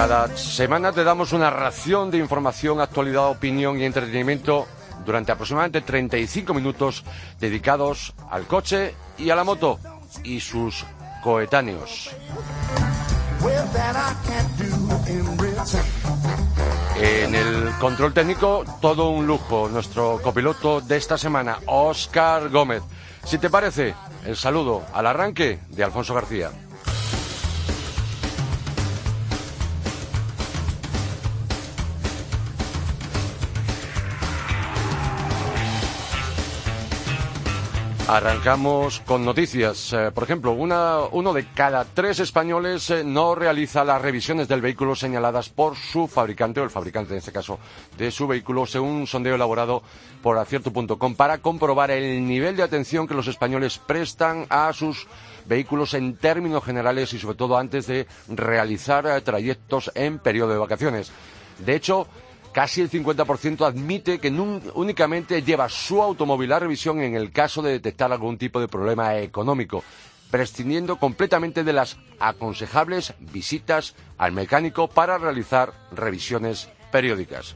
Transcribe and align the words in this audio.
Cada 0.00 0.34
semana 0.34 0.92
te 0.92 1.04
damos 1.04 1.34
una 1.34 1.50
ración 1.50 2.10
de 2.10 2.16
información, 2.16 2.80
actualidad, 2.80 3.28
opinión 3.28 3.78
y 3.78 3.84
entretenimiento 3.84 4.66
durante 5.04 5.30
aproximadamente 5.30 5.82
35 5.82 6.54
minutos 6.54 7.04
dedicados 7.38 8.14
al 8.30 8.46
coche 8.46 8.94
y 9.18 9.28
a 9.28 9.36
la 9.36 9.44
moto 9.44 9.78
y 10.24 10.40
sus 10.40 10.86
coetáneos. 11.22 12.16
En 16.96 17.34
el 17.34 17.70
control 17.78 18.14
técnico, 18.14 18.64
todo 18.80 19.10
un 19.10 19.26
lujo. 19.26 19.68
Nuestro 19.68 20.18
copiloto 20.22 20.80
de 20.80 20.96
esta 20.96 21.18
semana, 21.18 21.58
Oscar 21.66 22.48
Gómez. 22.48 22.82
Si 23.26 23.36
te 23.36 23.50
parece, 23.50 23.94
el 24.24 24.38
saludo 24.38 24.82
al 24.94 25.06
arranque 25.06 25.58
de 25.68 25.84
Alfonso 25.84 26.14
García. 26.14 26.50
Arrancamos 38.10 38.98
con 39.06 39.24
noticias. 39.24 39.92
Eh, 39.92 40.10
por 40.12 40.24
ejemplo, 40.24 40.50
una, 40.50 40.98
uno 41.12 41.32
de 41.32 41.46
cada 41.54 41.84
tres 41.84 42.18
españoles 42.18 42.90
eh, 42.90 43.04
no 43.04 43.36
realiza 43.36 43.84
las 43.84 44.02
revisiones 44.02 44.48
del 44.48 44.60
vehículo 44.60 44.96
señaladas 44.96 45.48
por 45.48 45.76
su 45.76 46.08
fabricante 46.08 46.58
o 46.58 46.64
el 46.64 46.70
fabricante, 46.70 47.12
en 47.12 47.18
este 47.18 47.30
caso, 47.30 47.60
de 47.96 48.10
su 48.10 48.26
vehículo, 48.26 48.66
según 48.66 48.88
un 48.88 49.06
sondeo 49.06 49.36
elaborado 49.36 49.84
por 50.24 50.38
acierto.com 50.38 51.14
para 51.14 51.38
comprobar 51.38 51.92
el 51.92 52.26
nivel 52.26 52.56
de 52.56 52.64
atención 52.64 53.06
que 53.06 53.14
los 53.14 53.28
españoles 53.28 53.78
prestan 53.78 54.44
a 54.48 54.72
sus 54.72 55.06
vehículos 55.46 55.94
en 55.94 56.16
términos 56.16 56.64
generales 56.64 57.12
y 57.12 57.18
sobre 57.20 57.36
todo 57.36 57.56
antes 57.56 57.86
de 57.86 58.08
realizar 58.26 59.06
eh, 59.06 59.20
trayectos 59.20 59.92
en 59.94 60.18
periodo 60.18 60.50
de 60.54 60.58
vacaciones. 60.58 61.12
De 61.58 61.76
hecho, 61.76 62.08
Casi 62.52 62.80
el 62.80 62.90
50% 62.90 63.64
admite 63.64 64.18
que 64.18 64.30
únicamente 64.74 65.42
lleva 65.42 65.68
su 65.68 66.02
automóvil 66.02 66.52
a 66.52 66.58
revisión 66.58 67.00
en 67.00 67.14
el 67.14 67.30
caso 67.30 67.62
de 67.62 67.72
detectar 67.72 68.10
algún 68.12 68.38
tipo 68.38 68.60
de 68.60 68.66
problema 68.66 69.16
económico, 69.18 69.84
prescindiendo 70.32 70.98
completamente 70.98 71.62
de 71.62 71.72
las 71.72 71.96
aconsejables 72.18 73.14
visitas 73.20 73.94
al 74.18 74.32
mecánico 74.32 74.88
para 74.88 75.16
realizar 75.18 75.72
revisiones 75.92 76.68
periódicas. 76.90 77.54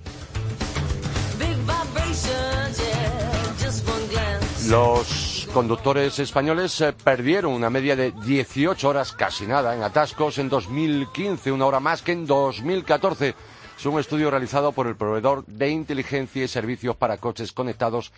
Los 4.68 5.48
conductores 5.52 6.18
españoles 6.18 6.80
eh, 6.80 6.92
perdieron 6.92 7.52
una 7.52 7.68
media 7.68 7.96
de 7.96 8.12
18 8.12 8.88
horas, 8.88 9.12
casi 9.12 9.46
nada, 9.46 9.74
en 9.74 9.82
atascos 9.82 10.38
en 10.38 10.48
2015, 10.48 11.52
una 11.52 11.66
hora 11.66 11.80
más 11.80 12.00
que 12.00 12.12
en 12.12 12.26
2014 12.26 13.34
es 13.78 13.86
un 13.86 13.98
estudio 13.98 14.30
realizado 14.30 14.72
por 14.72 14.86
el 14.86 14.96
proveedor 14.96 15.44
de 15.46 15.70
inteligencia 15.70 16.44
y 16.44 16.48
servicios 16.48 16.96
para 16.96 17.18
coches 17.18 17.52
conectados 17.52 18.12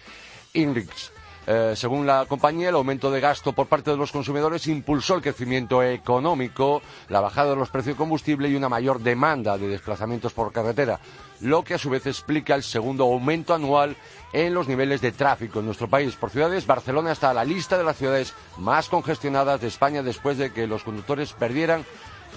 INRIX. 0.53 1.13
Eh, 1.49 1.75
según 1.77 2.07
la 2.07 2.27
compañía, 2.27 2.71
el 2.71 2.75
aumento 2.75 3.09
de 3.09 3.21
gasto 3.21 3.53
por 3.53 3.69
parte 3.69 3.93
de 3.93 3.97
los 3.97 4.11
consumidores 4.11 4.67
impulsó 4.67 5.15
el 5.15 5.23
crecimiento 5.23 5.81
económico, 5.81 6.83
la 7.09 7.21
bajada 7.21 7.51
de 7.51 7.57
los 7.57 7.71
precios 7.71 7.95
de 7.95 7.99
combustible 7.99 8.49
y 8.49 8.57
una 8.57 8.69
mayor 8.69 9.01
demanda 9.01 9.57
de 9.57 9.69
desplazamientos 9.69 10.33
por 10.33 10.53
carretera, 10.53 10.99
lo 11.41 11.63
que 11.63 11.75
a 11.75 11.79
su 11.79 11.89
vez 11.89 12.05
explica 12.07 12.57
el 12.57 12.65
segundo 12.65 13.05
aumento 13.05 13.55
anual 13.55 13.97
en 14.33 14.55
los 14.55 14.67
niveles 14.67 15.01
de 15.01 15.13
tráfico 15.13 15.61
en 15.61 15.67
nuestro 15.67 15.89
país. 15.89 16.17
Por 16.17 16.31
ciudades, 16.31 16.67
Barcelona 16.67 17.13
está 17.13 17.31
a 17.31 17.35
la 17.35 17.45
lista 17.45 17.79
de 17.79 17.85
las 17.85 17.97
ciudades 17.97 18.35
más 18.59 18.89
congestionadas 18.89 19.61
de 19.61 19.69
España 19.69 20.03
después 20.03 20.39
de 20.39 20.53
que 20.53 20.67
los 20.67 20.83
conductores 20.83 21.33
perdieran 21.33 21.85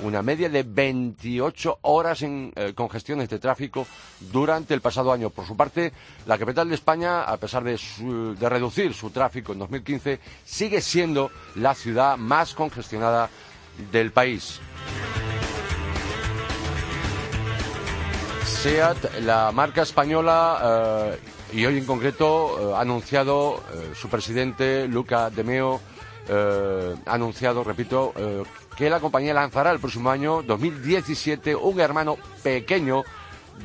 una 0.04 0.22
media 0.22 0.50
de 0.50 0.64
28 0.64 1.80
horas 1.82 2.22
en 2.22 2.52
eh, 2.56 2.74
congestiones 2.74 3.30
de 3.30 3.40
tráfico 3.40 3.86
durante 4.20 4.74
el 4.74 4.82
pasado 4.82 5.12
año. 5.12 5.30
Por 5.30 5.46
su 5.46 5.56
parte, 5.56 5.92
la 6.26 6.38
capital 6.38 6.70
de 6.70 6.76
España, 6.76 7.24
a 7.24 7.38
pesar 7.38 7.64
de, 7.64 7.80
de 8.40 8.50
reducir 8.50 8.94
su 8.94 9.10
tráfico 9.10 9.54
en 9.54 9.60
2015, 9.60 10.20
sigue 10.46 10.82
siendo 10.82 11.32
la 11.56 11.76
ciudad 11.76 12.18
más 12.18 12.54
congestionada 12.54 13.30
del 13.92 14.12
país. 14.12 14.60
SEAT, 18.46 19.20
la 19.22 19.52
marca 19.54 19.84
española, 19.84 21.16
eh, 21.52 21.58
y 21.58 21.66
hoy 21.66 21.78
en 21.78 21.86
concreto, 21.86 22.72
eh, 22.72 22.76
ha 22.76 22.82
anunciado 22.82 23.64
su 23.96 24.10
presidente, 24.10 24.88
Luca 24.88 25.30
De 25.30 25.44
Meo, 25.44 25.82
ha 26.30 27.14
anunciado, 27.14 27.64
repito, 27.64 28.14
que 28.80 28.90
la 28.90 29.02
compañía 29.02 29.34
lanzará 29.34 29.72
el 29.72 29.80
próximo 29.80 30.10
año 30.10 30.42
2017 30.42 31.54
un 31.54 31.82
hermano 31.82 32.16
pequeño 32.42 33.04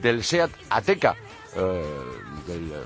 del 0.03 0.25
SEAT 0.25 0.51
Ateca. 0.71 1.15
Eh, 1.55 1.83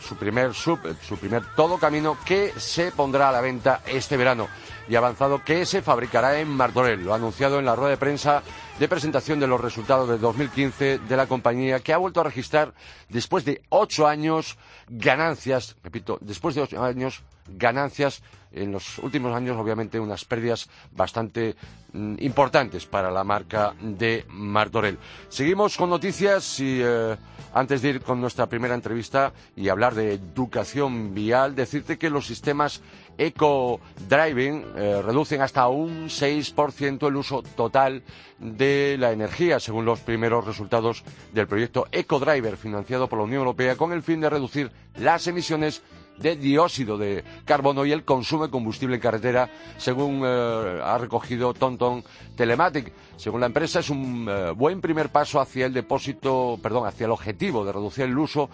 su 0.06 0.14
primer 0.16 0.52
sub, 0.52 0.78
su 1.00 1.16
primer 1.16 1.42
todo 1.56 1.78
camino 1.78 2.18
que 2.26 2.52
se 2.58 2.92
pondrá 2.92 3.30
a 3.30 3.32
la 3.32 3.40
venta 3.40 3.80
este 3.86 4.18
verano 4.18 4.46
y 4.88 4.96
avanzado 4.96 5.44
que 5.44 5.66
se 5.66 5.82
fabricará 5.82 6.40
en 6.40 6.48
Martorell. 6.48 7.04
Lo 7.04 7.12
ha 7.12 7.16
anunciado 7.16 7.58
en 7.58 7.64
la 7.64 7.76
rueda 7.76 7.90
de 7.90 7.96
prensa 7.96 8.42
de 8.78 8.88
presentación 8.88 9.40
de 9.40 9.46
los 9.46 9.60
resultados 9.60 10.08
de 10.08 10.18
2015 10.18 10.98
de 11.00 11.16
la 11.16 11.26
compañía 11.26 11.80
que 11.80 11.92
ha 11.92 11.98
vuelto 11.98 12.20
a 12.20 12.24
registrar 12.24 12.72
después 13.08 13.44
de 13.44 13.62
ocho 13.70 14.06
años 14.06 14.56
ganancias, 14.88 15.76
repito, 15.82 16.18
después 16.20 16.54
de 16.54 16.62
ocho 16.62 16.82
años 16.82 17.22
ganancias 17.48 18.22
en 18.52 18.72
los 18.72 18.98
últimos 18.98 19.34
años, 19.34 19.56
obviamente, 19.56 20.00
unas 20.00 20.24
pérdidas 20.24 20.68
bastante 20.92 21.54
mm, 21.92 22.14
importantes 22.20 22.86
para 22.86 23.10
la 23.10 23.24
marca 23.24 23.74
de 23.80 24.24
Martorell. 24.28 24.98
Seguimos 25.28 25.76
con 25.76 25.90
noticias 25.90 26.58
y 26.60 26.80
eh, 26.82 27.16
antes 27.52 27.82
de 27.82 27.90
ir 27.90 28.00
con 28.00 28.20
nuestra 28.20 28.46
primera 28.46 28.74
entrevista 28.74 29.32
y 29.56 29.68
hablar 29.68 29.94
de 29.94 30.14
educación 30.14 31.14
vial, 31.14 31.54
decirte 31.54 31.98
que 31.98 32.10
los 32.10 32.26
sistemas 32.26 32.80
Eco 33.18 33.80
Driving 34.08 34.64
eh, 34.76 35.02
reducen 35.04 35.42
hasta 35.42 35.66
un 35.68 36.06
6% 36.08 37.08
el 37.08 37.16
uso 37.16 37.42
total 37.42 38.02
de 38.38 38.96
la 38.98 39.10
energía, 39.12 39.58
según 39.60 39.84
los 39.84 40.00
primeros 40.00 40.46
resultados 40.46 41.02
del 41.32 41.48
proyecto 41.48 41.86
Eco 41.90 42.20
Driver, 42.20 42.56
financiado 42.56 43.08
por 43.08 43.18
la 43.18 43.24
Unión 43.24 43.40
Europea, 43.40 43.76
con 43.76 43.92
el 43.92 44.02
fin 44.02 44.20
de 44.20 44.30
reducir 44.30 44.70
las 44.96 45.26
emisiones 45.26 45.82
de 46.20 46.36
dióxido 46.36 46.98
de 46.98 47.24
carbono 47.44 47.84
y 47.84 47.92
el 47.92 48.04
consumo 48.04 48.44
de 48.44 48.50
combustible 48.50 48.96
en 48.96 49.00
carretera, 49.00 49.50
según 49.76 50.22
eh, 50.24 50.80
ha 50.82 50.98
recogido 50.98 51.54
Tonton 51.54 52.02
Telematic. 52.36 52.92
Según 53.16 53.40
la 53.40 53.46
empresa, 53.46 53.80
es 53.80 53.90
un 53.90 54.28
eh, 54.30 54.52
buen 54.52 54.80
primer 54.80 55.10
paso 55.10 55.40
hacia 55.40 55.66
el 55.66 55.72
depósito, 55.72 56.58
perdón, 56.62 56.86
hacia 56.86 57.06
el 57.06 57.10
objetivo 57.10 57.64
de 57.64 57.72
reducir 57.72 58.04
el 58.04 58.16
uso 58.16 58.48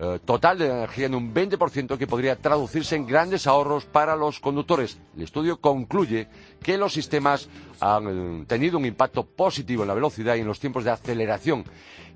eh, 0.00 0.18
total 0.24 0.58
de 0.58 0.66
energía 0.66 1.06
en 1.06 1.14
un 1.14 1.32
20% 1.32 1.96
que 1.96 2.06
podría 2.06 2.36
traducirse 2.36 2.96
en 2.96 3.06
grandes 3.06 3.46
ahorros 3.46 3.84
para 3.84 4.16
los 4.16 4.40
conductores. 4.40 4.98
El 5.16 5.22
estudio 5.22 5.60
concluye 5.60 6.28
que 6.62 6.76
los 6.76 6.92
sistemas 6.92 7.48
han 7.80 8.46
tenido 8.46 8.78
un 8.78 8.84
impacto 8.84 9.24
positivo 9.24 9.82
en 9.82 9.88
la 9.88 9.94
velocidad 9.94 10.34
y 10.34 10.40
en 10.40 10.46
los 10.46 10.60
tiempos 10.60 10.84
de 10.84 10.90
aceleración 10.90 11.64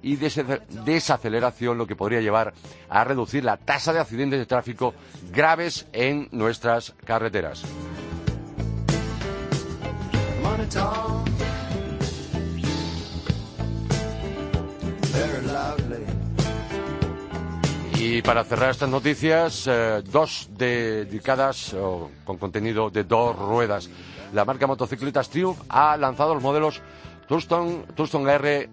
y 0.03 0.16
desaceleración, 0.16 1.78
lo 1.78 1.86
que 1.86 1.94
podría 1.97 2.20
llevar 2.20 2.52
a 2.88 3.05
reducir 3.05 3.44
la 3.44 3.56
tasa 3.56 3.93
de 3.93 4.00
accidentes 4.00 4.40
de 4.40 4.46
tráfico 4.46 4.94
graves 5.31 5.87
en 5.93 6.28
nuestras 6.32 6.93
carreteras. 7.05 7.62
Y 17.94 18.20
para 18.22 18.43
cerrar 18.43 18.70
estas 18.70 18.88
noticias, 18.88 19.64
eh, 19.69 20.02
dos 20.11 20.49
dedicadas 20.50 21.75
con 22.25 22.37
contenido 22.37 22.90
de 22.90 23.05
dos 23.05 23.37
ruedas. 23.37 23.88
La 24.32 24.44
marca 24.44 24.67
motocicletas 24.67 25.29
Triumph 25.29 25.58
ha 25.69 25.96
lanzado 25.96 26.34
los 26.34 26.43
modelos 26.43 26.81
Tucson, 27.29 27.84
Tucson 27.94 28.29
R 28.29 28.69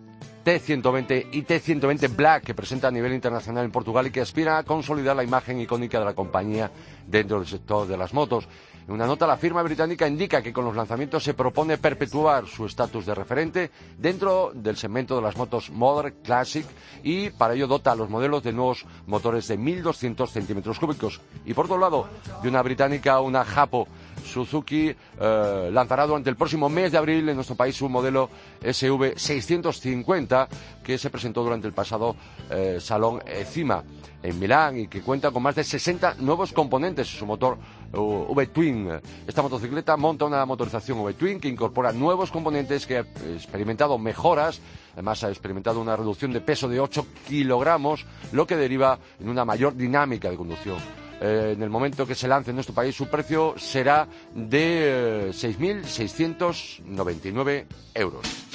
T120 0.46 1.28
y 1.34 1.44
T120 1.44 2.16
Black 2.16 2.44
que 2.44 2.54
presenta 2.54 2.88
a 2.88 2.92
nivel 2.92 3.14
internacional 3.14 3.66
en 3.66 3.72
Portugal 3.72 4.08
y 4.08 4.12
que 4.12 4.22
aspira 4.22 4.58
a 4.58 4.64
consolidar 4.64 5.16
la 5.16 5.24
imagen 5.24 5.60
icónica 5.60 6.00
de 6.00 6.06
la 6.06 6.14
compañía 6.14 6.72
dentro 7.06 7.40
del 7.40 7.48
sector 7.48 7.88
de 7.88 7.98
las 7.98 8.14
motos. 8.14 8.48
En 8.88 8.96
una 8.96 9.06
nota, 9.06 9.28
la 9.28 9.38
firma 9.38 9.62
británica 9.62 10.08
indica 10.08 10.42
que 10.42 10.52
con 10.52 10.66
los 10.66 10.76
lanzamientos 10.76 11.24
se 11.24 11.36
propone 11.36 11.78
perpetuar 11.78 12.48
su 12.48 12.66
estatus 12.66 13.06
de 13.06 13.14
referente 13.14 13.70
dentro 14.00 14.52
del 14.52 14.78
segmento 14.78 15.16
de 15.16 15.22
las 15.22 15.38
motos 15.38 15.70
Modern 15.70 16.16
Classic 16.24 16.66
y 17.04 17.30
para 17.30 17.54
ello 17.54 17.68
dota 17.68 17.92
a 17.92 17.96
los 17.96 18.10
modelos 18.10 18.42
de 18.42 18.52
nuevos 18.52 18.88
motores 19.06 19.48
de 19.48 19.60
1.200 19.60 20.28
centímetros 20.30 20.80
cúbicos. 20.80 21.22
Y 21.46 21.54
por 21.54 21.66
otro 21.66 21.78
lado, 21.78 22.08
de 22.42 22.50
una 22.50 22.64
británica, 22.64 23.20
una 23.20 23.46
Japo, 23.46 23.88
Suzuki 24.26 24.90
eh, 24.90 25.70
lanzará 25.72 26.06
durante 26.06 26.30
el 26.30 26.36
próximo 26.36 26.70
mes 26.70 26.92
de 26.92 26.98
abril 26.98 27.30
en 27.30 27.36
nuestro 27.36 27.56
país 27.56 27.82
un 27.82 27.92
modelo 27.92 28.30
SV650 28.62 30.48
que 30.84 30.98
se 30.98 31.10
presentó 31.10 31.44
durante 31.44 31.68
el 31.68 31.74
pasado 31.74 32.16
eh, 32.50 32.78
Salón 32.80 33.22
ECIMA 33.26 33.84
en 34.22 34.40
Milán 34.40 34.80
y 34.80 34.88
que 34.88 35.02
cuenta 35.02 35.32
con 35.32 35.44
más 35.44 35.56
de 35.56 35.64
60 35.64 36.16
nuevos 36.20 36.52
componentes 36.52 37.12
en 37.12 37.20
su 37.20 37.26
motor 37.26 37.58
V-Twin. 37.92 39.00
Esta 39.26 39.42
motocicleta 39.42 39.98
monta 39.98 40.26
una 40.26 40.46
motorización 40.46 41.00
V-Twin 41.00 41.40
que 41.40 41.48
incorpora 41.48 41.92
nuevos 41.92 42.32
componentes 42.32 42.86
que 42.86 42.98
ha 42.98 43.06
experimentado 43.34 43.98
mejoras, 43.98 44.62
además 44.94 45.24
ha 45.24 45.30
experimentado 45.30 45.80
una 45.80 45.96
reducción 45.96 46.34
de 46.34 46.42
peso 46.42 46.68
de 46.68 46.80
8 46.80 47.06
kilogramos, 47.28 48.06
lo 48.32 48.46
que 48.46 48.58
deriva 48.58 49.00
en 49.20 49.30
una 49.30 49.46
mayor 49.46 49.76
dinámica 49.76 50.30
de 50.30 50.38
conducción. 50.38 50.99
Eh, 51.22 51.54
en 51.56 51.64
el 51.64 51.70
momento 51.70 52.08
que 52.08 52.16
se 52.16 52.28
lance 52.28 52.50
en 52.52 52.56
nuestro 52.56 52.76
país, 52.76 52.96
su 52.96 53.08
precio 53.08 53.56
será 53.58 54.08
de 54.34 55.32
6.699 55.32 57.50
eh, 57.50 57.66
euros. 57.96 58.50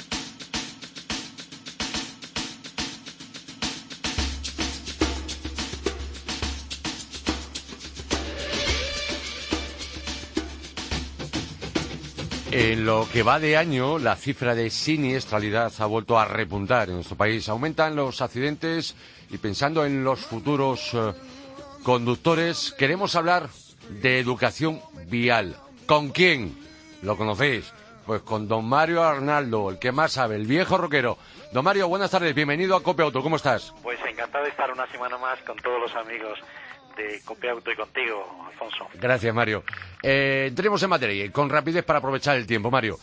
En 12.57 12.85
lo 12.85 13.05
que 13.11 13.21
va 13.21 13.37
de 13.37 13.57
año, 13.57 13.99
la 13.99 14.15
cifra 14.15 14.55
de 14.55 14.69
siniestralidad 14.69 15.73
ha 15.77 15.85
vuelto 15.87 16.17
a 16.17 16.23
repuntar 16.23 16.87
en 16.87 16.95
nuestro 16.95 17.17
país. 17.17 17.49
Aumentan 17.49 17.97
los 17.97 18.21
accidentes 18.21 18.95
y 19.29 19.37
pensando 19.39 19.85
en 19.85 20.05
los 20.05 20.21
futuros 20.21 20.91
eh, 20.93 21.11
conductores, 21.85 22.73
queremos 22.79 23.15
hablar 23.15 23.47
de 24.01 24.19
educación 24.19 24.81
vial. 25.05 25.55
¿Con 25.85 26.09
quién? 26.09 26.57
¿Lo 27.03 27.15
conocéis? 27.15 27.71
Pues 28.07 28.23
con 28.23 28.47
don 28.47 28.65
Mario 28.65 29.03
Arnaldo, 29.03 29.69
el 29.69 29.77
que 29.77 29.91
más 29.91 30.13
sabe, 30.13 30.35
el 30.35 30.47
viejo 30.47 30.79
rockero. 30.79 31.19
Don 31.53 31.63
Mario, 31.63 31.87
buenas 31.87 32.09
tardes, 32.09 32.33
bienvenido 32.33 32.75
a 32.75 32.81
Cope 32.81 33.03
Auto, 33.03 33.21
¿cómo 33.21 33.35
estás? 33.35 33.71
Pues 33.83 33.99
encantado 34.03 34.45
de 34.45 34.49
estar 34.49 34.71
una 34.71 34.87
semana 34.87 35.19
más 35.19 35.39
con 35.43 35.57
todos 35.57 35.79
los 35.79 35.95
amigos 35.95 36.39
de 36.97 37.21
Copiauto 37.23 37.71
y 37.71 37.75
contigo, 37.75 38.47
Alfonso. 38.47 38.87
Gracias, 38.95 39.35
Mario. 39.35 39.63
Eh, 40.01 40.45
entremos 40.47 40.81
en 40.81 40.89
materia 40.89 41.23
y 41.23 41.29
con 41.29 41.51
rapidez 41.51 41.85
para 41.85 41.99
aprovechar 41.99 42.35
el 42.35 42.47
tiempo, 42.47 42.71
Mario. 42.71 42.97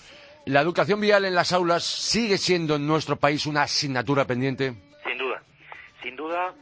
¿La 0.47 0.61
educación 0.61 1.01
vial 1.01 1.25
en 1.25 1.37
las 1.37 1.53
aulas 1.53 1.85
sigue 1.85 2.37
siendo 2.37 2.75
en 2.75 2.89
nuestro 2.89 3.15
país 3.15 3.47
una 3.47 3.63
asignatura 3.63 4.25
pendiente? 4.25 4.75
Sin 5.05 5.19
duda, 5.19 5.41
sin 6.03 6.17
duda, 6.17 6.53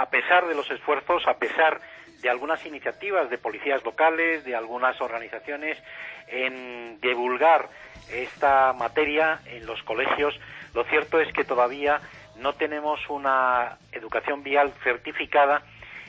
a 0.00 0.08
pesar 0.08 0.46
de 0.48 0.54
los 0.54 0.70
esfuerzos, 0.70 1.22
a 1.26 1.34
pesar 1.34 1.78
de 2.22 2.30
algunas 2.30 2.64
iniciativas 2.64 3.28
de 3.28 3.36
policías 3.36 3.84
locales, 3.84 4.44
de 4.44 4.56
algunas 4.56 4.98
organizaciones 4.98 5.76
en 6.26 6.98
divulgar 7.02 7.68
esta 8.10 8.72
materia 8.72 9.40
en 9.44 9.66
los 9.66 9.82
colegios, 9.82 10.34
lo 10.72 10.84
cierto 10.84 11.20
es 11.20 11.30
que 11.34 11.44
todavía 11.44 12.00
no 12.36 12.54
tenemos 12.54 12.98
una 13.10 13.76
educación 13.92 14.42
vial 14.42 14.72
certificada 14.82 15.62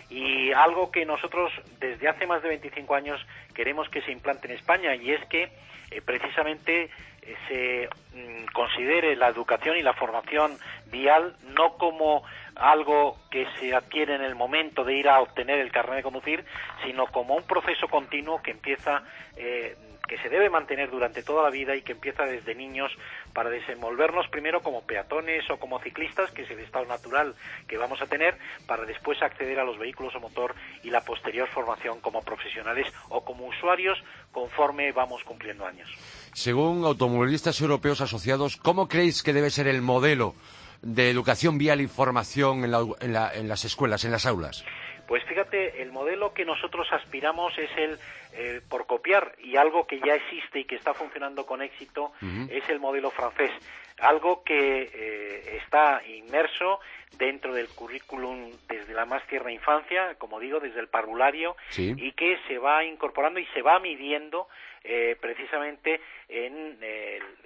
y 0.10 0.54
algo 0.54 0.90
que 0.90 1.06
nosotros 1.06 1.52
desde 1.82 2.08
hace 2.08 2.26
más 2.26 2.42
de 2.44 2.48
25 2.48 2.96
años 2.96 3.20
queremos 3.54 3.90
que 3.90 4.02
se 4.04 4.14
implante 4.14 4.48
en 4.48 4.56
España 4.56 4.96
y 4.96 5.12
es 5.12 5.26
que 5.26 5.52
eh, 5.92 6.02
precisamente 6.02 6.90
eh, 7.24 7.36
se 7.50 7.90
mm, 8.18 8.46
considere 8.54 9.18
la 9.18 9.28
educación 9.28 9.76
y 9.76 9.82
la 9.82 9.94
formación 9.94 10.58
vial 10.92 11.36
no 11.56 11.78
como 11.78 12.24
algo 12.56 13.18
que 13.30 13.48
se 13.60 13.74
adquiere 13.74 14.16
en 14.16 14.22
el 14.22 14.36
momento 14.36 14.84
de 14.84 14.96
ir 14.96 15.10
a 15.10 15.22
obtener 15.22 15.60
el 15.60 15.72
carnet 15.72 15.98
de 15.98 16.04
conducir, 16.04 16.46
sino 16.84 17.08
como 17.08 17.36
un 17.36 17.44
proceso 17.44 17.88
continuo 17.88 18.42
que 18.42 18.52
empieza 18.52 19.04
eh, 19.38 19.76
que 20.12 20.18
se 20.18 20.28
debe 20.28 20.50
mantener 20.50 20.92
durante 20.92 21.24
toda 21.24 21.42
la 21.42 21.50
vida 21.50 21.74
y 21.74 21.84
que 21.84 21.94
empieza 21.94 22.24
desde 22.24 22.54
niños 22.54 22.92
para 23.32 23.50
desenvolvernos 23.50 24.28
primero 24.28 24.62
como 24.62 24.82
peatones 24.82 25.50
o 25.50 25.58
como 25.58 25.80
ciclistas, 25.80 26.30
que 26.32 26.42
es 26.42 26.52
el 26.52 26.60
estado 26.60 26.86
natural 26.86 27.34
que 27.66 27.78
vamos 27.78 28.02
a 28.02 28.08
tener, 28.08 28.38
para 28.68 28.84
después 28.84 29.22
acceder 29.22 29.58
a 29.58 29.64
los 29.64 29.80
vehículos 29.80 30.14
o 30.16 30.20
motor 30.20 30.54
y 30.84 30.90
la 30.90 31.00
posterior 31.06 31.48
formación 31.48 32.02
como 32.02 32.22
profesionales 32.24 32.92
o 33.08 33.24
como 33.24 33.46
usuarios 33.46 34.04
conforme 34.34 34.92
vamos 34.92 35.24
cumpliendo 35.24 35.66
años. 35.66 35.90
Según 36.34 36.84
automovilistas 36.84 37.62
europeos 37.62 38.02
asociados, 38.02 38.58
¿cómo 38.58 38.90
creéis 38.90 39.24
que 39.24 39.32
debe 39.32 39.50
ser 39.50 39.68
el 39.68 39.82
modelo 39.82 40.36
de 40.82 41.10
educación 41.10 41.58
vial 41.58 41.82
y 41.82 41.88
formación 41.88 42.64
en, 42.64 42.74
en 42.74 43.48
las 43.48 43.66
escuelas, 43.66 44.06
en 44.06 44.12
las 44.12 44.26
aulas? 44.26 44.66
Pues 45.12 45.26
fíjate, 45.26 45.82
el 45.82 45.92
modelo 45.92 46.34
que 46.34 46.46
nosotros 46.46 46.88
aspiramos 46.94 47.58
es 47.58 47.70
el, 47.76 48.00
eh, 48.32 48.62
por 48.70 48.86
copiar, 48.86 49.36
y 49.40 49.58
algo 49.58 49.86
que 49.86 50.00
ya 50.00 50.16
existe 50.16 50.62
y 50.62 50.64
que 50.64 50.76
está 50.76 50.94
funcionando 50.94 51.46
con 51.46 51.62
éxito, 51.62 52.14
es 52.50 52.64
el 52.70 52.80
modelo 52.80 53.12
francés. 53.12 53.52
Algo 54.00 54.42
que 54.44 54.90
eh, 54.94 55.58
está 55.62 56.02
inmerso 56.08 56.80
dentro 57.18 57.54
del 57.54 57.68
currículum 57.68 58.52
desde 58.70 58.94
la 58.94 59.06
más 59.06 59.28
tierna 59.28 59.52
infancia, 59.52 60.16
como 60.18 60.40
digo, 60.40 60.62
desde 60.62 60.80
el 60.80 60.88
parvulario, 60.88 61.58
y 61.78 62.14
que 62.14 62.40
se 62.48 62.58
va 62.58 62.86
incorporando 62.86 63.42
y 63.42 63.46
se 63.48 63.62
va 63.62 63.80
midiendo 63.80 64.48
eh, 64.82 65.18
precisamente 65.20 66.00
en, 66.30 66.78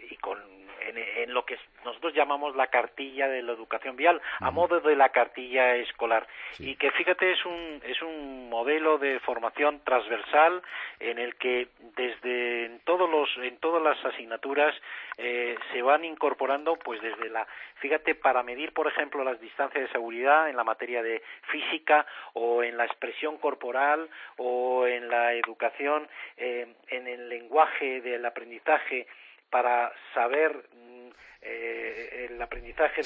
y 0.08 0.16
con 0.18 0.38
en, 0.88 1.34
lo 1.34 1.46
que 1.46 1.58
nosotros 1.84 2.14
llamamos 2.14 2.56
la 2.56 2.68
cartilla 2.68 3.28
de 3.28 3.42
la 3.42 3.54
educación 3.54 3.96
vial, 3.96 4.22
a 4.40 4.52
modo 4.52 4.80
de 4.80 4.96
la 4.96 5.10
cartilla 5.10 5.76
escolar. 5.76 6.28
Y 6.60 6.76
que 6.76 6.92
fíjate, 6.92 7.32
es 7.32 7.46
un, 7.46 7.82
es 7.86 8.02
un 8.02 8.50
modelo 8.50 8.98
de 8.98 9.20
formación 9.20 9.82
transversal 9.84 10.62
en 11.00 11.20
el 11.20 11.36
que 11.36 11.68
desde 11.96 12.66
en 12.66 12.80
todos 12.82 13.10
los, 13.10 13.30
en 13.38 13.58
todas 13.58 13.82
las 13.82 14.04
asignaturas 14.06 14.76
eh, 15.18 15.58
se 15.72 15.82
van 15.82 16.06
incorporando, 16.06 16.76
pues 16.76 17.02
desde 17.02 17.30
la, 17.30 17.48
fíjate, 17.76 18.16
para 18.16 18.44
medir, 18.44 18.74
por 18.74 18.88
ejemplo, 18.88 19.24
las 19.24 19.40
distancias 19.40 19.84
de 19.84 19.92
seguridad 19.92 20.50
en 20.50 20.56
la 20.56 20.64
materia 20.64 21.02
de 21.02 21.22
física 21.52 22.06
o 22.34 22.64
en 22.64 22.78
la 22.78 22.86
expresión 22.86 23.38
corporal 23.38 24.10
o 24.38 24.88
en 24.88 25.10
la 25.10 25.34
educación, 25.34 26.08
eh, 26.38 26.68
en 26.90 27.08
el 27.08 27.30
lenguaje 27.30 28.02
del 28.02 28.26
aprendizaje 28.26 29.08
para 29.50 29.92
saber 30.14 30.52
mm, 30.74 31.10
eh, 31.42 32.28
el 32.32 32.42
aprendizaje 32.42 33.04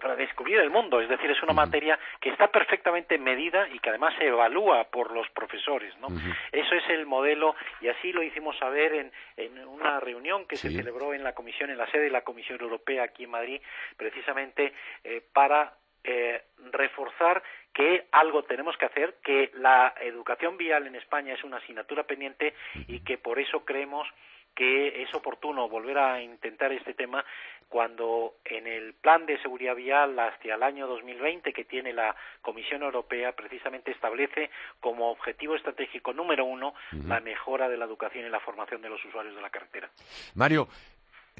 para 0.00 0.16
descubrir 0.16 0.58
el 0.58 0.70
mundo. 0.70 1.00
Es 1.00 1.08
decir, 1.08 1.30
es 1.30 1.42
una 1.42 1.52
materia 1.52 1.98
que 2.20 2.30
está 2.30 2.48
perfectamente 2.48 3.16
medida 3.16 3.68
y 3.68 3.78
que 3.78 3.90
además 3.90 4.14
se 4.18 4.26
evalúa 4.26 4.84
por 4.90 5.12
los 5.12 5.28
profesores. 5.30 5.96
¿no? 5.98 6.08
Eso 6.50 6.74
es 6.74 6.88
el 6.90 7.06
modelo 7.06 7.54
y 7.80 7.88
así 7.88 8.12
lo 8.12 8.22
hicimos 8.22 8.58
saber 8.58 8.94
en, 8.94 9.12
en 9.36 9.58
una 9.68 10.00
reunión 10.00 10.46
que 10.46 10.56
se 10.56 10.70
celebró 10.70 11.14
en 11.14 11.22
la 11.22 11.32
Comisión, 11.32 11.70
en 11.70 11.78
la 11.78 11.90
sede 11.90 12.04
de 12.04 12.10
la 12.10 12.22
Comisión 12.22 12.60
Europea 12.60 13.04
aquí 13.04 13.24
en 13.24 13.30
Madrid, 13.30 13.60
precisamente 13.96 14.72
eh, 15.04 15.22
para 15.32 15.74
eh, 16.02 16.42
reforzar 16.72 17.42
que 17.72 18.06
algo 18.10 18.42
tenemos 18.44 18.76
que 18.78 18.86
hacer, 18.86 19.18
que 19.22 19.50
la 19.54 19.94
educación 20.00 20.56
vial 20.56 20.86
en 20.86 20.96
España 20.96 21.34
es 21.34 21.44
una 21.44 21.58
asignatura 21.58 22.04
pendiente 22.04 22.54
y 22.88 23.00
que 23.00 23.16
por 23.18 23.38
eso 23.38 23.64
creemos 23.64 24.08
que 24.54 25.02
es 25.02 25.14
oportuno 25.14 25.68
volver 25.68 25.98
a 25.98 26.22
intentar 26.22 26.72
este 26.72 26.94
tema 26.94 27.24
cuando 27.70 28.34
en 28.44 28.66
el 28.66 28.94
plan 28.94 29.24
de 29.26 29.40
seguridad 29.40 29.76
vial 29.76 30.18
hacia 30.18 30.56
el 30.56 30.62
año 30.62 30.88
2020 30.88 31.52
que 31.52 31.64
tiene 31.64 31.92
la 31.92 32.14
Comisión 32.42 32.82
Europea 32.82 33.32
precisamente 33.32 33.92
establece 33.92 34.50
como 34.80 35.10
objetivo 35.10 35.54
estratégico 35.54 36.12
número 36.12 36.44
uno 36.44 36.74
la 37.06 37.20
mejora 37.20 37.68
de 37.68 37.76
la 37.76 37.84
educación 37.84 38.26
y 38.26 38.28
la 38.28 38.40
formación 38.40 38.82
de 38.82 38.90
los 38.90 39.02
usuarios 39.04 39.36
de 39.36 39.40
la 39.40 39.50
carretera. 39.50 39.88
Mario, 40.34 40.68